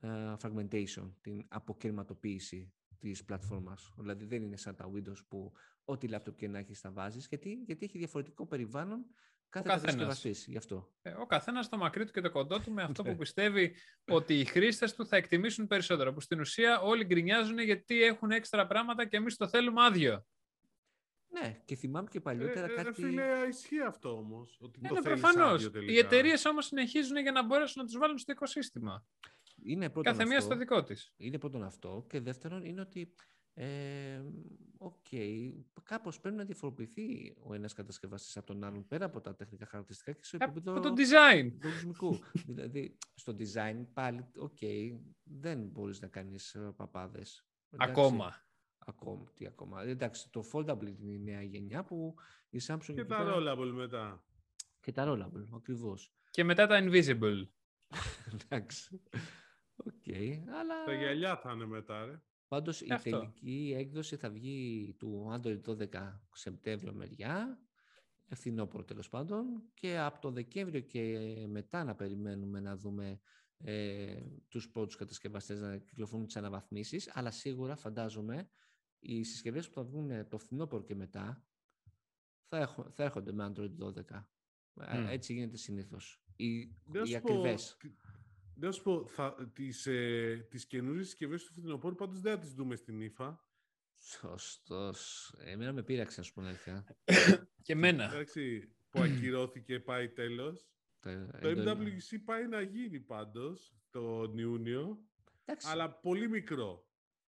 [0.00, 3.92] uh, fragmentation, την αποκαιρματοποίηση της πλατφόρμας.
[3.96, 5.52] Δηλαδή δεν είναι σαν τα Windows που
[5.84, 9.06] ό,τι laptop και να έχεις τα βάζεις, γιατί, γιατί έχει διαφορετικό περιβάλλον
[9.48, 10.92] κάθε κατασκευαστής γι' αυτό.
[11.02, 13.16] Ε, ο καθένας το μακρύ του και το κοντό του με αυτό που ναι.
[13.16, 13.74] πιστεύει
[14.04, 16.12] ότι οι χρήστες του θα εκτιμήσουν περισσότερο.
[16.12, 20.24] Που στην ουσία όλοι γκρινιάζουν γιατί έχουν έξτρα πράγματα και εμείς το θέλουμε άδειο.
[21.40, 22.88] Ναι, και θυμάμαι και παλιότερα ε, κάτι.
[22.88, 24.60] Ε, φίλε, ισχύει αυτό όμως.
[24.78, 25.70] Ναι, ναι, προφανώς.
[25.88, 29.06] Οι εταιρείες όμως συνεχίζουν για να μπορέσουν να τους βάλουν στο οικοσύστημα.
[29.62, 31.14] Είναι Κάθε αυτό, μία στο δικό της.
[31.16, 32.06] Είναι πρώτον αυτό.
[32.08, 33.12] Και δεύτερον είναι ότι.
[33.58, 34.22] Ε,
[34.78, 39.66] okay, κάπως πρέπει να διαφοροποιηθεί ο ένας κατασκευαστής από τον άλλον πέρα από τα τεχνικά
[39.66, 41.52] χαρακτηριστικά και σε επίπεδο από το design.
[42.48, 44.58] δηλαδή, στο design πάλι, οκ,
[45.22, 47.46] δεν μπορείς να κάνεις ε, παπάδες.
[47.76, 48.45] Ακόμα.
[48.88, 49.82] Ακόμα, τι ακόμα.
[49.82, 52.14] Εντάξει, το foldable είναι η νέα γενιά που
[52.50, 52.94] η Samsung...
[52.94, 54.24] Και τα rollable μετά.
[54.80, 56.12] Και τα rollable, ακριβώς.
[56.30, 57.48] Και μετά τα invisible.
[58.34, 59.02] Εντάξει.
[59.76, 60.14] Οκ,
[60.58, 60.84] αλλά...
[60.84, 62.22] Τα γυαλιά θα είναι μετά, ρε.
[62.48, 63.10] Πάντως η Αυτό.
[63.10, 65.86] τελική έκδοση θα βγει του Android 12
[66.32, 67.58] Σεπτέμβριο μεριά,
[68.28, 71.18] φθινόπωρο τέλος πάντων, και από το Δεκέμβριο και
[71.48, 73.20] μετά να περιμένουμε να δούμε
[73.58, 78.48] ε, τους πρώτους κατασκευαστές να κυκλοφορούν τις αναβαθμίσεις, αλλά σίγουρα φαντάζομαι
[79.06, 81.44] οι συσκευές που θα βγουν το φθινόπωρο και μετά
[82.48, 84.28] θα, έχο- θα έρχονται με Android 12.
[84.80, 85.06] Ε, Μμ.
[85.08, 86.22] Έτσι γίνεται συνήθως.
[86.36, 87.76] Οι, Να οι σου πω, ακριβές.
[87.78, 87.92] τι-
[88.54, 92.52] Να σου πω, θα, τις, ε, τις καινούριες συσκευές του φθινοπόρου πάντως δεν θα τις
[92.54, 93.44] δούμε στην ύφα.
[93.98, 95.32] Σωστός.
[95.38, 96.86] Εμένα με πείραξε να σου πω την αλήθεια.
[97.62, 98.04] Και εμένα.
[98.04, 100.68] Εντάξει, που ακυρώθηκε, πάει τέλος.
[101.00, 105.04] Το, Το εντό- MWC πάει να γίνει πάντως τον Ιούνιο,
[105.44, 106.88] Εντάξει, αλλά πολύ μικρό.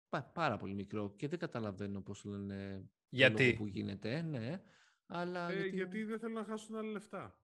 [0.09, 4.61] Πα- πάρα πολύ μικρό και δεν καταλαβαίνω πώς λένε το λόγο Γιατί; που γίνεται, ναι.
[5.05, 5.69] Αλλά Ε, γιατί...
[5.75, 6.03] γιατί...
[6.03, 7.39] δεν θέλουν να χάσουν άλλα λεφτά.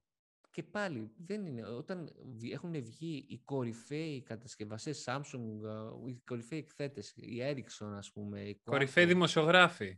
[0.52, 1.68] και πάλι δεν είναι.
[1.68, 5.64] Όταν βγει- έχουν βγει οι κορυφαίοι κατασκευαστές Samsung,
[6.06, 9.86] ε, οι κορυφαίοι εκθέτες, η Ericsson ας πούμε, η Κορυφαίοι Qualcomm, δημοσιογράφοι.
[9.86, 9.90] οι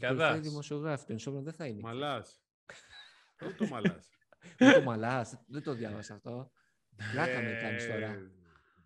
[0.00, 0.40] κορυφαίοι Σκαδάς.
[0.40, 1.80] δημοσιογράφοι, το Insomnia δεν θα είναι.
[1.82, 2.42] Μαλάς.
[3.40, 4.08] Όχι το μαλάς.
[4.58, 6.50] Δεν το μαλάς, δεν το διάβασα αυτό.
[7.12, 8.06] Πλάκα με κάνεις τώρα.
[8.12, 8.30] Ε,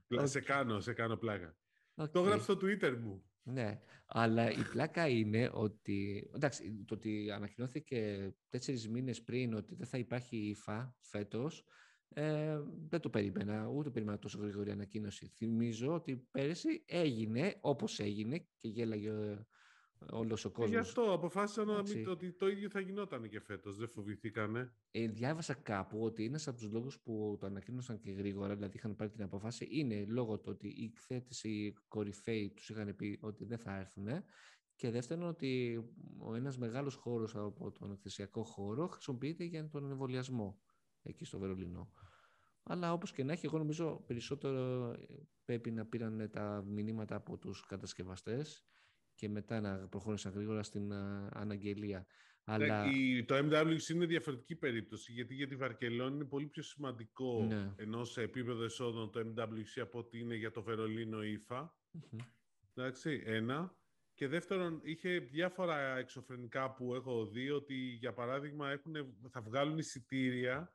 [0.06, 1.56] πλα- Σε κάνω, σε κάνω πλάκα.
[1.98, 2.08] Οκ.
[2.08, 3.22] Το έγραψε στο Twitter μου.
[3.42, 9.86] Ναι, αλλά η πλάκα είναι ότι, εντάξει, το ότι ανακοινώθηκε τέσσερις μήνες πριν ότι δεν
[9.86, 11.64] θα υπάρχει IFA φέτος,
[12.08, 15.26] ε, δεν το περίμενα, ούτε περίμενα τόσο γρήγορη ανακοίνωση.
[15.26, 19.10] Θυμίζω ότι πέρυσι έγινε όπως έγινε και γέλαγε
[19.98, 20.88] ε, όλος ο Και γι' κόσμος.
[20.88, 21.96] αυτό αποφάσισαν να Εντάξει.
[21.96, 23.76] μην, ότι το ίδιο θα γινόταν και φέτος.
[23.76, 24.72] Δεν φοβηθήκανε.
[24.90, 28.96] Ε, διάβασα κάπου ότι ένας από τους λόγους που το ανακοίνωσαν και γρήγορα, δηλαδή είχαν
[28.96, 33.44] πάρει την αποφάση, είναι λόγω του ότι οι εκθέτες, οι κορυφαίοι τους είχαν πει ότι
[33.44, 34.08] δεν θα έρθουν
[34.78, 35.82] και δεύτερον ότι
[36.18, 40.60] ο ένας μεγάλος χώρος από τον εκθεσιακό χώρο χρησιμοποιείται για τον εμβολιασμό
[41.02, 41.92] εκεί στο Βερολίνο.
[42.62, 44.98] Αλλά όπως και να έχει, εγώ νομίζω περισσότερο ε,
[45.44, 48.64] πρέπει να πήραν τα μηνύματα από τους κατασκευαστές
[49.18, 52.06] και μετά να προχώρησαν γρήγορα στην α, αναγγελία.
[52.44, 52.84] Αλλά...
[52.86, 57.44] Ναι, η- Το MWC είναι διαφορετική περίπτωση, γιατί για τη Βαρκελόνη είναι πολύ πιο σημαντικό
[57.48, 57.72] Ναι.
[57.76, 61.76] ενώ σε επίπεδο εσόδων το MWC από ότι είναι για το Βερολίνο ΙΦΑ.
[61.90, 62.18] Μμμ.
[62.74, 63.76] Εντάξει, ένα.
[64.14, 70.72] Και δεύτερον, είχε διάφορα εξωφρενικά που έχω δει ότι, για παράδειγμα, έχουνε- θα βγάλουν εισιτήρια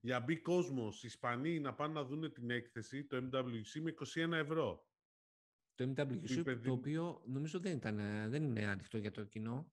[0.00, 4.87] για μπει κόσμος, Ισπανοί, να πάνε να δουν την έκθεση, το MWC, με 21 ευρώ.
[5.78, 9.24] Το MWC, είπε το δι- οποίο νομίζω δεν, ήταν, ε, δεν είναι ανοιχτό για το
[9.24, 9.72] κοινό.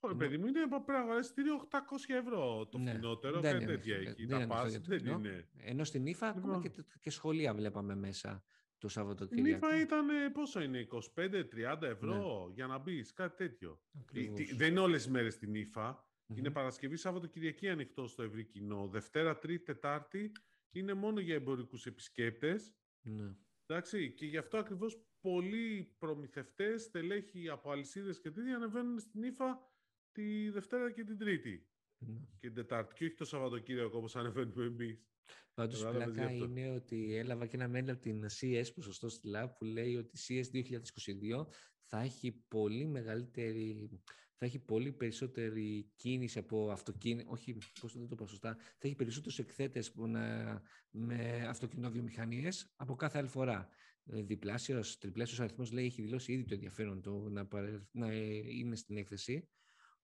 [0.00, 3.52] Όχι, Ενώ- παιδί μου, είναι πρέπει να αγοράσει εισιτήριο 800 ευρώ το Ναι, φθηνότερο, δεν
[3.52, 4.26] κάτι είναι τέτοια ανοιχτό- έχει.
[4.26, 5.18] δεν Τα είναι ανοιχτό πας, για το δεν κοινό.
[5.18, 5.48] είναι.
[5.56, 6.70] Ενώ στην ΙΦΑ ακόμα Λοιπόν.
[6.72, 8.44] και, και σχολεία βλέπαμε μέσα
[8.78, 9.66] το Η Σαββατοκύριακο.
[9.66, 11.92] ΝΥΦΑ ήταν, ε, πόσο είναι, 25-30 Ναι.
[11.92, 13.80] ευρώ για να μπεις, κάτι τέτοιο.
[13.94, 14.36] Ε, Ακριβώς.
[14.36, 16.10] τι- Δεν είναι όλες τις μέρες στην ΙΦΑ.
[16.26, 16.36] Μμμ.
[16.38, 18.88] Είναι Παρασκευή, Σάββατο, Κυριακή ανοιχτό στο ευρύ κοινό.
[18.88, 20.32] Δευτέρα, Τρίτη, Τετάρτη
[20.70, 22.72] είναι μόνο για εμπορικούς επισκέπτες.
[23.00, 23.34] Ναι.
[23.66, 29.72] Εντάξει, και γι' αυτό ακριβώς πολλοί προμηθευτές, στελέχοι από αλυσίδες και τέτοια ανεβαίνουν στην ΙΦΑ
[30.12, 32.18] τη Δευτέρα και την Τρίτη ναι.
[32.38, 32.94] και την Τετάρτη.
[32.94, 35.08] Και όχι το Σαββατοκύριακο όπως ανεβαίνουμε εμείς.
[35.54, 36.50] Πάντως η Κατάλαβες πλάκα γι' αυτό.
[36.50, 40.34] είναι ότι έλαβα και ένα mail από την CS ποσοστό στη ΛΑΠ που λέει ότι
[40.34, 41.46] η CS 2022
[41.84, 43.90] θα έχει πολύ μεγαλύτερη,
[44.34, 48.94] θα έχει πολύ περισσότερη κίνηση από αυτοκίνητα, όχι, πώς δεν το πω σωστά, θα έχει
[48.94, 53.68] περισσότερους εκθέτες που να, με αυτοκινητοβιομηχανίες από κάθε άλλη φορά.
[54.12, 58.24] Ε, Διπλάσιος, τριπλάσιος αριθμός λέει έχει δηλώσει ήδη το ενδιαφέρον του να, παρε- να ε,
[58.58, 59.48] είναι στην έκθεση.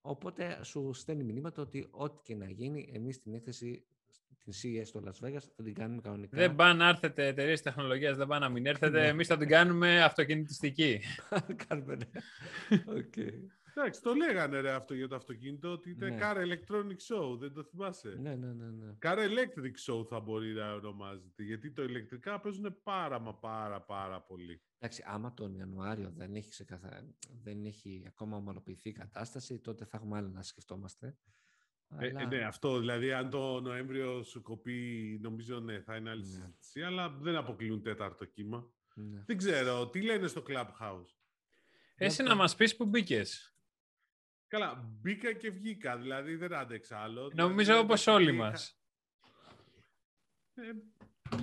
[0.00, 3.86] Οπότε σου στέλνει μηνύματα ότι ό,τι και να γίνει, εμείς την έκθεση
[4.44, 6.36] την CES στο Las Vegas θα την κάνουμε κανονικά.
[6.36, 9.00] Δεν πάνε να έρθετε εταιρείες τεχνολογίας, δεν πάνε να μην έρθετε.
[9.00, 9.07] Ναι.
[9.07, 11.00] Εμείς θα την κάνουμε αυτοκινητιστική.
[11.68, 12.07] κάνουμε, ναι.
[12.98, 13.14] Οκ.
[13.76, 16.18] Εντάξει, το λέγανε ρε αυτό για το αυτοκίνητο, ότι ήταν Ναι.
[16.20, 18.92] Car Electronic Show, δεν το θυμάσαι; Ναι, ναι, ναι, ναι.
[19.02, 24.20] Car Electric Show θα μπορεί να ονομάζεται, γιατί το ηλεκτρικά παίζουν πάρα μα πάρα πάρα
[24.22, 24.62] πολύ.
[24.78, 27.14] Εντάξει, άμα τον Ιανουάριο δεν έχει, ξεκαθα...
[27.42, 31.16] δεν έχει ακόμα ομαλοποιηθεί η κατάσταση, τότε θα έχουμε άλλα να σκεφτόμαστε.
[31.98, 36.20] Ε, ε, ναι, αυτό δηλαδή, αν το Νοέμβριο σου κοπεί, νομίζω ναι, θα είναι άλλη
[36.22, 36.26] Ναι.
[36.26, 38.70] συζήτηση, αλλά δεν αποκλείουν τέταρτο κύμα.
[38.94, 39.22] ναι.
[39.26, 41.14] Δεν ξέρω, τι λένε στο Clubhouse;
[41.96, 43.53] Εσύ Για να το- μας πεις που μπήκες.
[44.55, 47.30] Καλά, μπήκα και βγήκα, δηλαδή δεν άντεξα άλλο.
[47.34, 48.78] Νομίζω Δηλαδή, όπως όλοι είχα- μας.
[50.55, 50.72] Ε,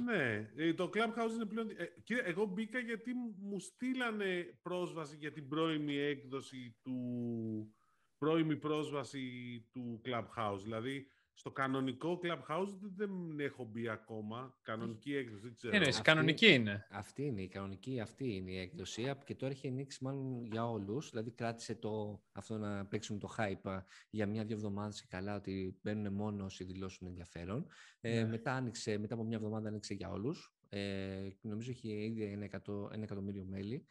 [0.04, 1.70] ναι, ε, το Clubhouse είναι πλέον...
[1.70, 7.76] Ε, κύριε, εγώ μπήκα γιατί μου στείλανε πρόσβαση για την πρώιμη έκδοση του...
[8.18, 9.26] πρώιμη πρόσβαση
[9.72, 10.60] του Clubhouse.
[10.64, 11.08] Δηλαδή,
[11.42, 14.58] στο κανονικό Clubhouse δεν έχω μπει ακόμα.
[14.62, 15.76] Κανονική έκδοση, δεν ξέρω.
[15.76, 16.88] Είναι, Αυτή- κανονική είναι.
[16.92, 21.10] Αυτή είναι η κανονική, αυτή είναι η έκδοση και τώρα έχει ανοίξει μάλλον για όλους,
[21.10, 25.80] δηλαδή κράτησε το, αυτό να παίξουν το hype α, για μια-δυο εβδομάδες και καλά ότι
[25.82, 27.68] μπαίνουν μόνο όσοι δηλώσουν ενδιαφέρον.
[28.02, 28.30] Ε, Ναι.
[28.30, 30.56] μετά, άνοιξε, μετά από μια εβδομάδα άνοιξε για όλους.
[30.70, 33.86] Ε, νομίζω έχει ήδη ένα, εκατό, ένα εκατομμύριο μέλη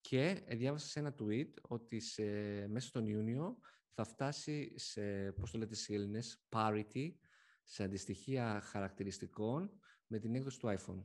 [0.00, 2.22] και ε, διάβασα σε ένα tweet ότι σε,
[2.68, 3.58] μέσα στον Ιούνιο
[3.96, 7.14] θα φτάσει σε, πώς το λέτε στις Έλληνες, parity,
[7.62, 9.70] σε αντιστοιχία χαρακτηριστικών
[10.06, 11.04] με την έκδοση του iPhone.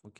[0.00, 0.16] OK.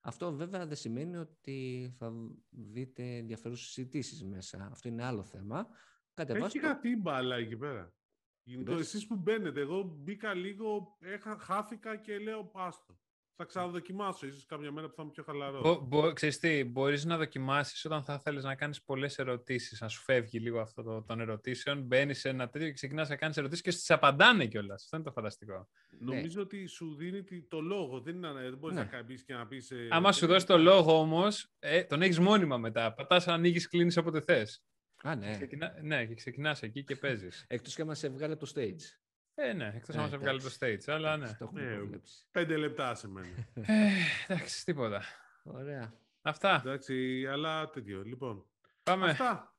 [0.00, 2.12] Αυτό βέβαια δεν σημαίνει ότι θα
[2.50, 4.68] δείτε ενδιαφέρουσες συζητήσεις μέσα.
[4.72, 5.58] Αυτό είναι άλλο θέμα.
[5.58, 6.66] Έχει Κατεβάστε το.
[6.66, 7.94] κάτι μπάλα εκεί πέρα.
[8.42, 8.80] Γενικώ, Μπες.
[8.80, 13.00] εσείς που μπαίνετε, εγώ μπήκα λίγο, έχα, χάθηκα και λέω άστο.
[13.36, 15.62] Θα ξαναδοκιμάσω, ίσως κάποια μέρα που θα είμαι πιο χαλαρός.
[15.62, 19.88] Μπο, μπο, ξέρεις τι, μπορείς να δοκιμάσεις όταν θα θέλεις να κάνεις πολλές ερωτήσεις, να
[19.88, 23.36] σου φεύγει λίγο αυτό το, των ερωτήσεων, μπαίνεις σε ένα τέτοιο και ξεκινάς να κάνεις
[23.36, 24.82] ερωτήσεις και στις απαντάνε κιόλας.
[24.82, 25.68] Αυτό είναι το φανταστικό.
[25.98, 28.00] Νομίζω ότι σου δίνει τη- το λόγο.
[28.00, 28.82] Δεν, είναι, δεν μπορείς Ναι.
[28.82, 29.70] να κάνεις και να πεις...
[29.70, 32.92] ε, Άμα σου δεν δώσει είναι- το λόγο όμως, ε, τον έχεις μόνιμα μετά.
[32.94, 34.64] Πατάς, ανοίγεις, κλείνεις όποτε θες.
[35.02, 35.30] Α, ναι.
[35.36, 37.44] Ξεκινά, ναι, και ξεκινάς εκεί και παίζεις.
[37.48, 39.01] Εκτός και άμα σε βγάλει από το stage.
[39.34, 40.88] Ε, ναι, εκτός Ε, αν σε βγάλει το εντάξει.
[40.90, 41.22] stage, αλλά ναι.
[41.24, 42.26] Εντάξει, Το έχουμε Ναι, προβλέψει.
[42.30, 43.48] Πέντε λεπτά σε μένα.
[43.54, 43.88] Ε,
[44.28, 45.02] εντάξει, τίποτα.
[45.44, 45.92] Ωραία.
[46.22, 46.54] Αυτά.
[46.64, 48.02] Εντάξει, αλλά τέτοιο.
[48.02, 48.46] Λοιπόν,
[48.82, 49.10] Πάμε.
[49.10, 49.56] αυτά.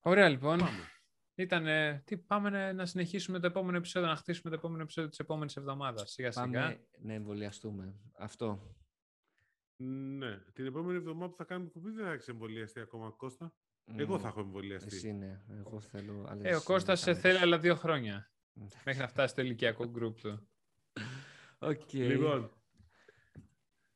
[0.00, 0.58] Ωραία, λοιπόν.
[0.58, 0.88] Πάμε.
[1.34, 1.66] Ήταν,
[2.04, 5.56] τι, πάμε να, να συνεχίσουμε το επόμενο επεισόδιο, να χτίσουμε το επόμενο επεισόδιο της επόμενης
[5.56, 6.44] εβδομάδας, σιγά σιγά.
[6.60, 7.94] Πάμε να εμβολιαστούμε.
[8.18, 8.74] Αυτό.
[9.82, 13.52] Ναι, την επόμενη εβδομάδα που θα κάνουμε κουμπί δεν θα έχεις εμβολιαστεί ακόμα, Κώστα.
[13.96, 14.96] Εγώ Μμ, θα έχω εμβολιαστεί.
[14.96, 15.40] Εσύ ναι.
[15.58, 17.38] Εγώ θέλω άλλες Ε, ο Κώστας σε δεκάμερες.
[17.38, 18.37] θέλει άλλα δύο χρόνια, Εντάξει.
[18.84, 20.48] Μέχρι να φτάσει στο ηλικιακό group του.
[21.58, 21.92] Οκ.
[21.92, 22.50] Λοιπόν,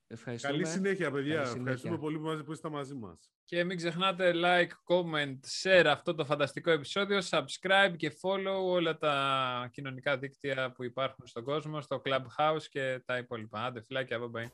[0.07, 0.53] Ευχαριστούμε.
[0.53, 1.35] καλή συνέχεια, παιδιά.
[1.35, 1.61] Καλή συνέχεια.
[1.61, 3.33] Ευχαριστούμε πολύ που, μαζί, που είστε μαζί μας.
[3.45, 9.69] Και μην ξεχνάτε like, comment, share αυτό το φανταστικό επεισόδιο, subscribe και follow όλα τα
[9.73, 13.65] κοινωνικά δίκτυα που υπάρχουν στον κόσμο, στο Clubhouse και τα υπόλοιπα.
[13.65, 14.51] Άντε, φιλάκια, bye bye.